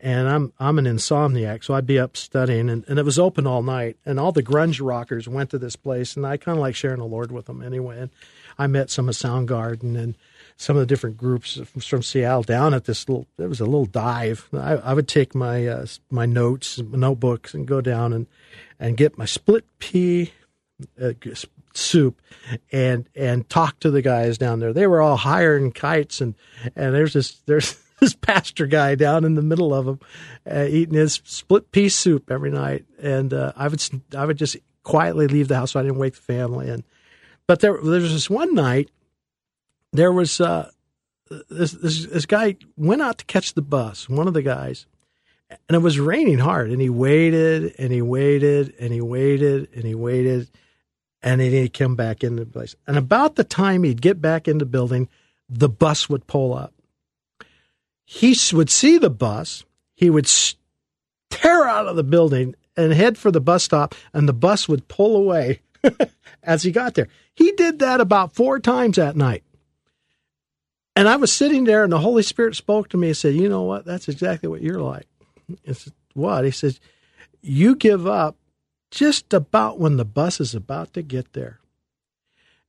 and 0.00 0.28
I'm 0.28 0.52
I'm 0.58 0.78
an 0.78 0.86
insomniac, 0.86 1.64
so 1.64 1.74
I'd 1.74 1.86
be 1.86 1.98
up 1.98 2.16
studying, 2.16 2.70
and, 2.70 2.84
and 2.88 2.98
it 2.98 3.04
was 3.04 3.18
open 3.18 3.46
all 3.46 3.62
night, 3.62 3.96
and 4.04 4.18
all 4.18 4.32
the 4.32 4.42
grunge 4.42 4.80
rockers 4.84 5.28
went 5.28 5.50
to 5.50 5.58
this 5.58 5.76
place, 5.76 6.16
and 6.16 6.26
I 6.26 6.36
kind 6.36 6.56
of 6.56 6.62
like 6.62 6.74
sharing 6.74 7.00
the 7.00 7.04
Lord 7.04 7.32
with 7.32 7.46
them 7.46 7.62
anyway. 7.62 8.00
And 8.00 8.10
I 8.58 8.66
met 8.66 8.90
some 8.90 9.08
of 9.08 9.14
Soundgarden 9.14 9.96
and 9.96 10.14
some 10.56 10.76
of 10.76 10.80
the 10.80 10.86
different 10.86 11.16
groups 11.16 11.58
from 11.78 12.02
Seattle 12.02 12.42
down 12.42 12.74
at 12.74 12.84
this 12.84 13.08
little. 13.08 13.26
It 13.38 13.48
was 13.48 13.60
a 13.60 13.64
little 13.64 13.86
dive. 13.86 14.48
I, 14.52 14.72
I 14.72 14.92
would 14.92 15.08
take 15.08 15.34
my 15.34 15.66
uh, 15.66 15.86
my 16.10 16.26
notes, 16.26 16.78
notebooks, 16.78 17.54
and 17.54 17.66
go 17.66 17.80
down 17.80 18.12
and 18.12 18.26
and 18.78 18.96
get 18.96 19.18
my 19.18 19.24
split 19.24 19.64
pea 19.78 20.32
uh, 21.00 21.12
soup 21.74 22.20
and 22.72 23.08
and 23.14 23.48
talk 23.48 23.78
to 23.80 23.90
the 23.90 24.02
guys 24.02 24.38
down 24.38 24.60
there. 24.60 24.72
They 24.72 24.86
were 24.86 25.00
all 25.00 25.16
hiring 25.16 25.72
kites 25.72 26.20
and 26.20 26.34
and 26.76 26.94
there's 26.94 27.12
this 27.12 27.34
there's 27.46 27.82
this 28.00 28.14
pastor 28.14 28.66
guy 28.66 28.94
down 28.94 29.24
in 29.24 29.34
the 29.34 29.42
middle 29.42 29.74
of 29.74 29.86
them 29.86 30.00
uh, 30.50 30.66
eating 30.68 30.94
his 30.94 31.20
split 31.24 31.70
pea 31.72 31.88
soup 31.88 32.30
every 32.30 32.50
night. 32.50 32.84
And 33.00 33.32
uh, 33.32 33.52
I 33.56 33.68
would 33.68 33.82
I 34.16 34.24
would 34.24 34.38
just 34.38 34.56
quietly 34.82 35.28
leave 35.28 35.48
the 35.48 35.56
house 35.56 35.72
so 35.72 35.80
I 35.80 35.82
didn't 35.82 35.98
wake 35.98 36.14
the 36.14 36.20
family 36.20 36.68
and 36.68 36.82
but 37.46 37.60
there 37.60 37.78
there 37.82 38.00
was 38.00 38.12
this 38.12 38.30
one 38.30 38.54
night 38.54 38.90
there 39.92 40.12
was 40.12 40.40
uh, 40.40 40.70
this, 41.50 41.72
this 41.72 42.06
this 42.06 42.26
guy 42.26 42.56
went 42.76 43.02
out 43.02 43.18
to 43.18 43.24
catch 43.26 43.54
the 43.54 43.62
bus 43.62 44.08
one 44.08 44.26
of 44.26 44.34
the 44.34 44.42
guys 44.42 44.86
and 45.50 45.76
it 45.76 45.80
was 45.80 45.98
raining 46.00 46.38
hard 46.38 46.70
and 46.70 46.80
he 46.80 46.88
waited 46.88 47.74
and 47.78 47.92
he 47.92 48.00
waited 48.00 48.74
and 48.80 48.92
he 48.92 49.00
waited 49.00 49.68
and 49.74 49.84
he 49.84 49.94
waited 49.94 50.50
and 51.22 51.40
then 51.40 51.52
he'd 51.52 51.74
come 51.74 51.96
back 51.96 52.24
into 52.24 52.44
place. 52.46 52.74
And 52.86 52.96
about 52.96 53.36
the 53.36 53.44
time 53.44 53.82
he'd 53.82 54.02
get 54.02 54.20
back 54.20 54.48
in 54.48 54.58
the 54.58 54.66
building, 54.66 55.08
the 55.48 55.68
bus 55.68 56.08
would 56.08 56.26
pull 56.26 56.54
up. 56.54 56.72
He 58.04 58.36
would 58.52 58.70
see 58.70 58.98
the 58.98 59.10
bus, 59.10 59.64
he 59.94 60.10
would 60.10 60.28
tear 61.30 61.66
out 61.66 61.86
of 61.86 61.96
the 61.96 62.02
building 62.02 62.54
and 62.76 62.92
head 62.92 63.18
for 63.18 63.30
the 63.30 63.40
bus 63.40 63.62
stop, 63.62 63.94
and 64.12 64.28
the 64.28 64.32
bus 64.32 64.68
would 64.68 64.88
pull 64.88 65.16
away 65.16 65.60
as 66.42 66.62
he 66.62 66.70
got 66.70 66.94
there. 66.94 67.08
He 67.34 67.52
did 67.52 67.78
that 67.80 68.00
about 68.00 68.34
four 68.34 68.58
times 68.58 68.96
that 68.96 69.16
night. 69.16 69.44
And 70.96 71.08
I 71.08 71.16
was 71.16 71.32
sitting 71.32 71.64
there, 71.64 71.84
and 71.84 71.92
the 71.92 71.98
Holy 71.98 72.22
Spirit 72.22 72.56
spoke 72.56 72.88
to 72.88 72.96
me 72.96 73.08
and 73.08 73.16
said, 73.16 73.34
You 73.34 73.48
know 73.48 73.62
what? 73.62 73.84
That's 73.84 74.08
exactly 74.08 74.48
what 74.48 74.62
you're 74.62 74.80
like. 74.80 75.06
I 75.68 75.72
said, 75.72 75.92
What? 76.14 76.44
He 76.44 76.50
says, 76.50 76.80
You 77.40 77.76
give 77.76 78.06
up 78.06 78.36
just 78.90 79.32
about 79.32 79.78
when 79.78 79.96
the 79.96 80.04
bus 80.04 80.40
is 80.40 80.54
about 80.54 80.92
to 80.94 81.02
get 81.02 81.32
there. 81.32 81.60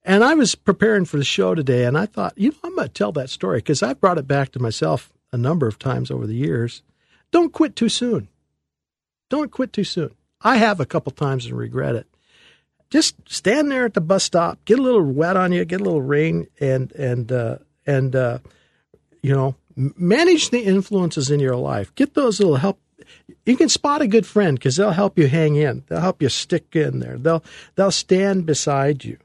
And 0.04 0.24
I 0.24 0.34
was 0.34 0.56
preparing 0.56 1.06
for 1.06 1.18
the 1.18 1.24
show 1.24 1.54
today, 1.54 1.86
and 1.86 1.98
I 1.98 2.06
thought, 2.06 2.34
you 2.36 2.50
know, 2.50 2.58
I'm 2.64 2.76
going 2.76 2.88
to 2.88 2.94
tell 2.94 3.12
that 3.14 3.30
story 3.30 3.60
because 3.60 3.84
I've 3.84 4.02
brought 4.02 4.18
it 4.18 4.28
back 4.28 4.52
to 4.52 4.60
myself 4.60 5.12
a 5.32 5.38
number 5.38 5.68
of 5.68 5.78
times 5.78 6.10
over 6.10 6.26
the 6.26 6.36
years. 6.36 6.82
Don't 7.32 7.54
quit 7.54 7.76
too 7.76 7.90
soon. 7.90 8.28
Don't 9.30 9.52
quit 9.52 9.74
too 9.74 9.84
soon. 9.84 10.12
I 10.42 10.58
have 10.58 10.80
a 10.80 10.86
couple 10.86 11.12
times 11.12 11.46
and 11.46 11.58
regret 11.58 11.96
it. 11.96 12.08
Just 12.90 13.16
stand 13.32 13.72
there 13.72 13.86
at 13.86 13.94
the 13.94 14.02
bus 14.02 14.24
stop, 14.24 14.64
get 14.66 14.80
a 14.80 14.82
little 14.82 15.04
wet 15.04 15.38
on 15.38 15.54
you, 15.54 15.64
get 15.64 15.80
a 15.80 15.84
little 15.84 16.02
rain, 16.02 16.48
and 16.60 16.92
and 16.92 17.32
uh, 17.32 17.58
and 17.86 18.14
uh, 18.16 18.40
you 19.22 19.34
know, 19.34 19.56
manage 19.76 20.50
the 20.50 20.64
influences 20.64 21.30
in 21.30 21.40
your 21.40 21.56
life. 21.56 21.96
Get 21.96 22.16
those 22.16 22.40
little 22.40 22.58
help 22.58 22.80
you 23.46 23.58
can 23.58 23.70
spot 23.70 24.02
a 24.02 24.08
good 24.08 24.26
friend 24.26 24.58
because 24.58 24.76
they'll 24.76 24.92
help 24.92 25.18
you 25.18 25.28
hang 25.28 25.56
in. 25.56 25.84
They'll 25.88 26.02
help 26.02 26.22
you 26.22 26.30
stick 26.30 26.76
in 26.76 27.00
there. 27.00 27.18
They'll 27.18 27.44
they'll 27.76 27.92
stand 27.92 28.46
beside 28.46 29.04
you, 29.04 29.18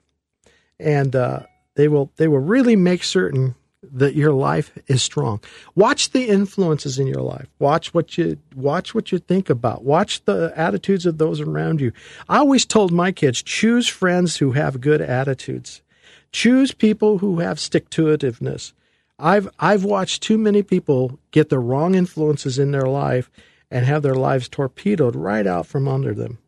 and 0.79 1.15
uh, 1.15 1.41
they 1.75 1.89
will 1.89 2.11
they 2.17 2.29
will 2.29 2.41
really 2.41 2.77
make 2.77 3.05
certain 3.05 3.55
that 3.93 4.15
your 4.15 4.33
life 4.33 4.77
is 4.87 5.03
strong. 5.03 5.41
Watch 5.75 6.11
the 6.11 6.29
influences 6.29 6.99
in 6.99 7.07
your 7.07 7.23
life. 7.23 7.47
Watch 7.59 7.95
what 7.95 8.19
you 8.19 8.39
watch 8.55 8.95
what 8.95 9.13
you 9.13 9.19
think 9.19 9.51
about. 9.51 9.85
Watch 9.85 10.25
the 10.25 10.53
attitudes 10.57 11.07
of 11.07 11.19
those 11.19 11.41
around 11.41 11.81
you. 11.81 11.93
I 12.29 12.39
always 12.39 12.65
told 12.65 12.93
my 12.93 13.13
kids 13.13 13.43
choose 13.43 13.89
friends 13.89 14.37
who 14.37 14.53
have 14.53 14.81
good 14.81 15.01
attitudes. 15.01 15.83
Choose 16.33 16.73
people 16.73 17.19
who 17.19 17.39
have 17.41 17.61
stick 17.61 17.89
to 17.91 18.07
itiveness. 18.07 18.73
I've 19.19 19.49
I've 19.59 19.85
watched 19.85 20.23
too 20.23 20.39
many 20.39 20.63
people 20.63 21.19
get 21.31 21.49
the 21.49 21.59
wrong 21.59 21.95
influences 21.95 22.59
in 22.59 22.73
their 22.73 22.89
life 22.89 23.31
and 23.71 23.85
have 23.85 24.03
their 24.03 24.15
lives 24.15 24.49
torpedoed 24.49 25.17
right 25.17 25.47
out 25.47 25.67
from 25.67 25.89
under 25.89 26.15
them. 26.15 26.39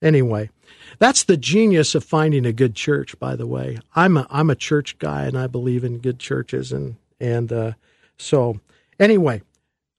Anyway, 0.00 0.50
that's 0.98 1.24
the 1.24 1.36
genius 1.36 1.94
of 1.94 2.04
finding 2.04 2.46
a 2.46 2.52
good 2.52 2.74
church. 2.74 3.18
By 3.18 3.36
the 3.36 3.46
way, 3.46 3.78
I'm 3.94 4.16
a 4.16 4.26
I'm 4.30 4.50
a 4.50 4.54
church 4.54 4.98
guy, 4.98 5.24
and 5.24 5.36
I 5.36 5.46
believe 5.48 5.84
in 5.84 5.98
good 5.98 6.18
churches, 6.18 6.72
and 6.72 6.96
and 7.20 7.52
uh, 7.52 7.72
so 8.16 8.60
anyway, 8.98 9.42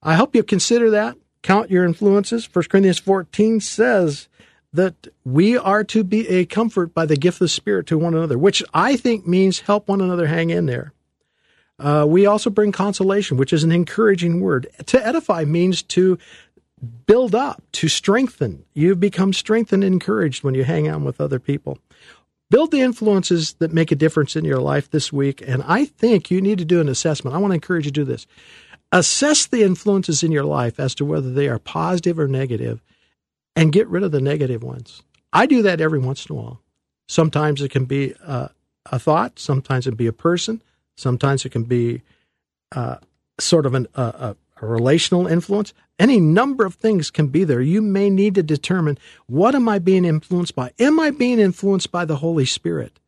I 0.02 0.14
hope 0.14 0.34
you 0.34 0.42
consider 0.42 0.90
that. 0.90 1.16
Count 1.42 1.70
your 1.70 1.84
influences. 1.84 2.44
First 2.44 2.70
Corinthians 2.70 2.98
14 2.98 3.60
says 3.60 4.28
that 4.72 5.08
we 5.24 5.56
are 5.56 5.84
to 5.84 6.04
be 6.04 6.28
a 6.28 6.46
comfort 6.46 6.94
by 6.94 7.06
the 7.06 7.16
gift 7.16 7.36
of 7.36 7.40
the 7.40 7.48
Spirit 7.48 7.86
to 7.88 7.98
one 7.98 8.14
another, 8.14 8.38
which 8.38 8.62
I 8.72 8.96
think 8.96 9.26
means 9.26 9.60
help 9.60 9.88
one 9.88 10.00
another 10.00 10.26
hang 10.26 10.50
in 10.50 10.66
there. 10.66 10.92
Uh, 11.78 12.04
we 12.06 12.26
also 12.26 12.50
bring 12.50 12.72
consolation, 12.72 13.38
which 13.38 13.54
is 13.54 13.64
an 13.64 13.72
encouraging 13.72 14.40
word. 14.40 14.66
To 14.86 15.04
edify 15.04 15.44
means 15.44 15.82
to 15.84 16.18
build 17.06 17.34
up, 17.34 17.62
to 17.72 17.88
strengthen. 17.88 18.64
You 18.74 18.94
become 18.96 19.32
strengthened 19.32 19.84
and 19.84 19.94
encouraged 19.94 20.42
when 20.42 20.54
you 20.54 20.64
hang 20.64 20.88
out 20.88 21.02
with 21.02 21.20
other 21.20 21.38
people. 21.38 21.78
Build 22.50 22.70
the 22.70 22.80
influences 22.80 23.52
that 23.54 23.72
make 23.72 23.92
a 23.92 23.96
difference 23.96 24.34
in 24.34 24.44
your 24.44 24.58
life 24.58 24.90
this 24.90 25.12
week. 25.12 25.42
And 25.46 25.62
I 25.66 25.84
think 25.84 26.30
you 26.30 26.40
need 26.40 26.58
to 26.58 26.64
do 26.64 26.80
an 26.80 26.88
assessment. 26.88 27.36
I 27.36 27.38
want 27.38 27.52
to 27.52 27.56
encourage 27.56 27.84
you 27.84 27.92
to 27.92 28.00
do 28.00 28.04
this. 28.04 28.26
Assess 28.92 29.46
the 29.46 29.62
influences 29.62 30.22
in 30.22 30.32
your 30.32 30.44
life 30.44 30.80
as 30.80 30.94
to 30.96 31.04
whether 31.04 31.32
they 31.32 31.48
are 31.48 31.60
positive 31.60 32.18
or 32.18 32.26
negative 32.26 32.82
and 33.54 33.72
get 33.72 33.86
rid 33.88 34.02
of 34.02 34.10
the 34.10 34.20
negative 34.20 34.62
ones. 34.64 35.02
I 35.32 35.46
do 35.46 35.62
that 35.62 35.80
every 35.80 36.00
once 36.00 36.26
in 36.26 36.34
a 36.34 36.40
while. 36.40 36.60
Sometimes 37.08 37.62
it 37.62 37.70
can 37.70 37.84
be 37.84 38.14
uh, 38.24 38.48
a 38.86 38.98
thought, 38.98 39.38
sometimes 39.38 39.86
it 39.86 39.90
can 39.90 39.96
be 39.96 40.06
a 40.06 40.12
person, 40.12 40.62
sometimes 40.96 41.44
it 41.44 41.50
can 41.50 41.64
be 41.64 42.02
uh, 42.72 42.96
sort 43.38 43.66
of 43.66 43.74
an, 43.74 43.86
uh, 43.94 44.34
a 44.60 44.66
relational 44.66 45.26
influence. 45.26 45.72
Any 45.98 46.20
number 46.20 46.64
of 46.64 46.74
things 46.74 47.10
can 47.10 47.28
be 47.28 47.44
there. 47.44 47.60
You 47.60 47.82
may 47.82 48.10
need 48.10 48.34
to 48.36 48.42
determine 48.42 48.98
what 49.26 49.54
am 49.54 49.68
I 49.68 49.78
being 49.78 50.04
influenced 50.04 50.54
by? 50.54 50.72
Am 50.78 51.00
I 51.00 51.10
being 51.10 51.38
influenced 51.38 51.90
by 51.90 52.04
the 52.04 52.16
Holy 52.16 52.44
Spirit? 52.44 52.98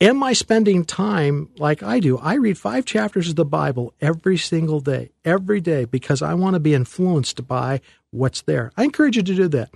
Am 0.00 0.22
I 0.22 0.32
spending 0.32 0.84
time 0.84 1.48
like 1.56 1.82
I 1.82 2.00
do? 2.00 2.18
I 2.18 2.34
read 2.34 2.58
five 2.58 2.84
chapters 2.84 3.28
of 3.28 3.36
the 3.36 3.44
Bible 3.44 3.94
every 4.00 4.36
single 4.36 4.80
day, 4.80 5.12
every 5.24 5.60
day, 5.60 5.84
because 5.84 6.20
I 6.20 6.34
want 6.34 6.54
to 6.54 6.60
be 6.60 6.74
influenced 6.74 7.46
by 7.46 7.80
what's 8.14 8.42
there. 8.42 8.70
I 8.76 8.84
encourage 8.84 9.16
you 9.16 9.22
to 9.22 9.34
do 9.34 9.48
that. 9.48 9.70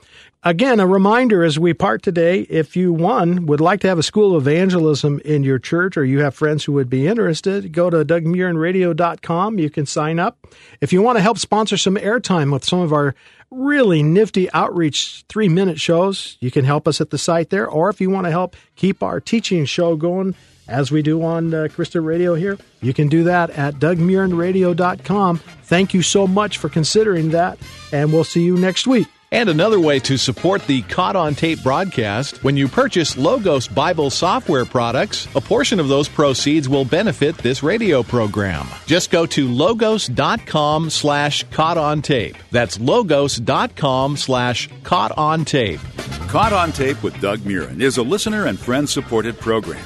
Again, 0.44 0.78
a 0.78 0.86
reminder 0.86 1.42
as 1.42 1.58
we 1.58 1.74
part 1.74 2.02
today 2.02 2.42
if 2.42 2.76
you, 2.76 2.92
one, 2.92 3.46
would 3.46 3.60
like 3.60 3.80
to 3.80 3.88
have 3.88 3.98
a 3.98 4.04
school 4.04 4.36
of 4.36 4.46
evangelism 4.46 5.20
in 5.24 5.42
your 5.42 5.58
church 5.58 5.96
or 5.96 6.04
you 6.04 6.20
have 6.20 6.34
friends 6.34 6.64
who 6.64 6.72
would 6.72 6.88
be 6.88 7.08
interested, 7.08 7.72
go 7.72 7.90
to 7.90 8.04
dougmurrenradio.com. 8.04 9.58
You 9.58 9.68
can 9.68 9.84
sign 9.84 10.20
up. 10.20 10.38
If 10.80 10.92
you 10.92 11.02
want 11.02 11.18
to 11.18 11.22
help 11.22 11.38
sponsor 11.38 11.76
some 11.76 11.96
airtime 11.96 12.52
with 12.52 12.64
some 12.64 12.78
of 12.80 12.92
our 12.92 13.16
really 13.50 14.02
nifty 14.02 14.50
outreach 14.52 15.24
three 15.28 15.48
minute 15.48 15.80
shows, 15.80 16.36
you 16.40 16.52
can 16.52 16.64
help 16.64 16.86
us 16.86 17.00
at 17.00 17.10
the 17.10 17.18
site 17.18 17.50
there. 17.50 17.66
Or 17.66 17.90
if 17.90 18.00
you 18.00 18.08
want 18.08 18.26
to 18.26 18.30
help 18.30 18.54
keep 18.76 19.02
our 19.02 19.20
teaching 19.20 19.64
show 19.64 19.96
going, 19.96 20.36
as 20.68 20.90
we 20.92 21.02
do 21.02 21.22
on 21.22 21.52
uh, 21.52 21.68
Crista 21.70 22.04
Radio 22.04 22.34
here. 22.34 22.58
You 22.80 22.94
can 22.94 23.08
do 23.08 23.24
that 23.24 23.50
at 23.50 23.74
dougmurrenradio.com. 23.74 25.38
Thank 25.38 25.94
you 25.94 26.02
so 26.02 26.26
much 26.26 26.58
for 26.58 26.68
considering 26.68 27.30
that, 27.30 27.58
and 27.92 28.12
we'll 28.12 28.24
see 28.24 28.44
you 28.44 28.56
next 28.56 28.86
week. 28.86 29.08
And 29.30 29.50
another 29.50 29.78
way 29.78 29.98
to 30.00 30.16
support 30.16 30.66
the 30.66 30.80
Caught 30.82 31.14
on 31.14 31.34
Tape 31.34 31.62
broadcast, 31.62 32.42
when 32.42 32.56
you 32.56 32.66
purchase 32.66 33.18
Logos 33.18 33.68
Bible 33.68 34.08
software 34.08 34.64
products, 34.64 35.28
a 35.34 35.40
portion 35.40 35.78
of 35.78 35.88
those 35.88 36.08
proceeds 36.08 36.66
will 36.66 36.86
benefit 36.86 37.36
this 37.36 37.62
radio 37.62 38.02
program. 38.02 38.66
Just 38.86 39.10
go 39.10 39.26
to 39.26 39.46
logos.com 39.46 40.88
slash 40.88 41.44
caught 41.50 41.76
on 41.76 42.00
tape. 42.00 42.36
That's 42.50 42.80
logos.com 42.80 44.16
slash 44.16 44.70
caught 44.82 45.12
on 45.18 45.44
tape. 45.44 45.80
Caught 46.28 46.54
on 46.54 46.72
Tape 46.72 47.02
with 47.02 47.18
Doug 47.20 47.40
Murren 47.40 47.82
is 47.82 47.98
a 47.98 48.02
listener 48.02 48.46
and 48.46 48.58
friend 48.58 48.88
supported 48.88 49.38
program. 49.38 49.84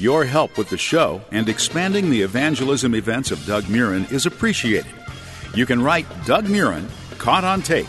Your 0.00 0.24
help 0.24 0.56
with 0.56 0.70
the 0.70 0.78
show 0.78 1.20
and 1.30 1.46
expanding 1.46 2.08
the 2.08 2.22
evangelism 2.22 2.94
events 2.94 3.32
of 3.32 3.44
Doug 3.44 3.64
Murren 3.64 4.10
is 4.10 4.24
appreciated. 4.24 4.94
You 5.54 5.66
can 5.66 5.82
write 5.82 6.06
Doug 6.24 6.46
Murren, 6.46 6.88
Caught 7.18 7.44
on 7.44 7.60
Tape, 7.60 7.86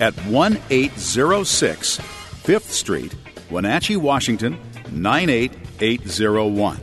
at 0.00 0.12
1806 0.26 1.98
5th 1.98 2.62
Street, 2.62 3.14
Wenatchee, 3.48 3.96
Washington 3.96 4.58
98801, 4.90 6.80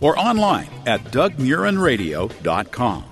or 0.00 0.18
online 0.18 0.68
at 0.84 1.04
dougmurinradio.com. 1.04 3.11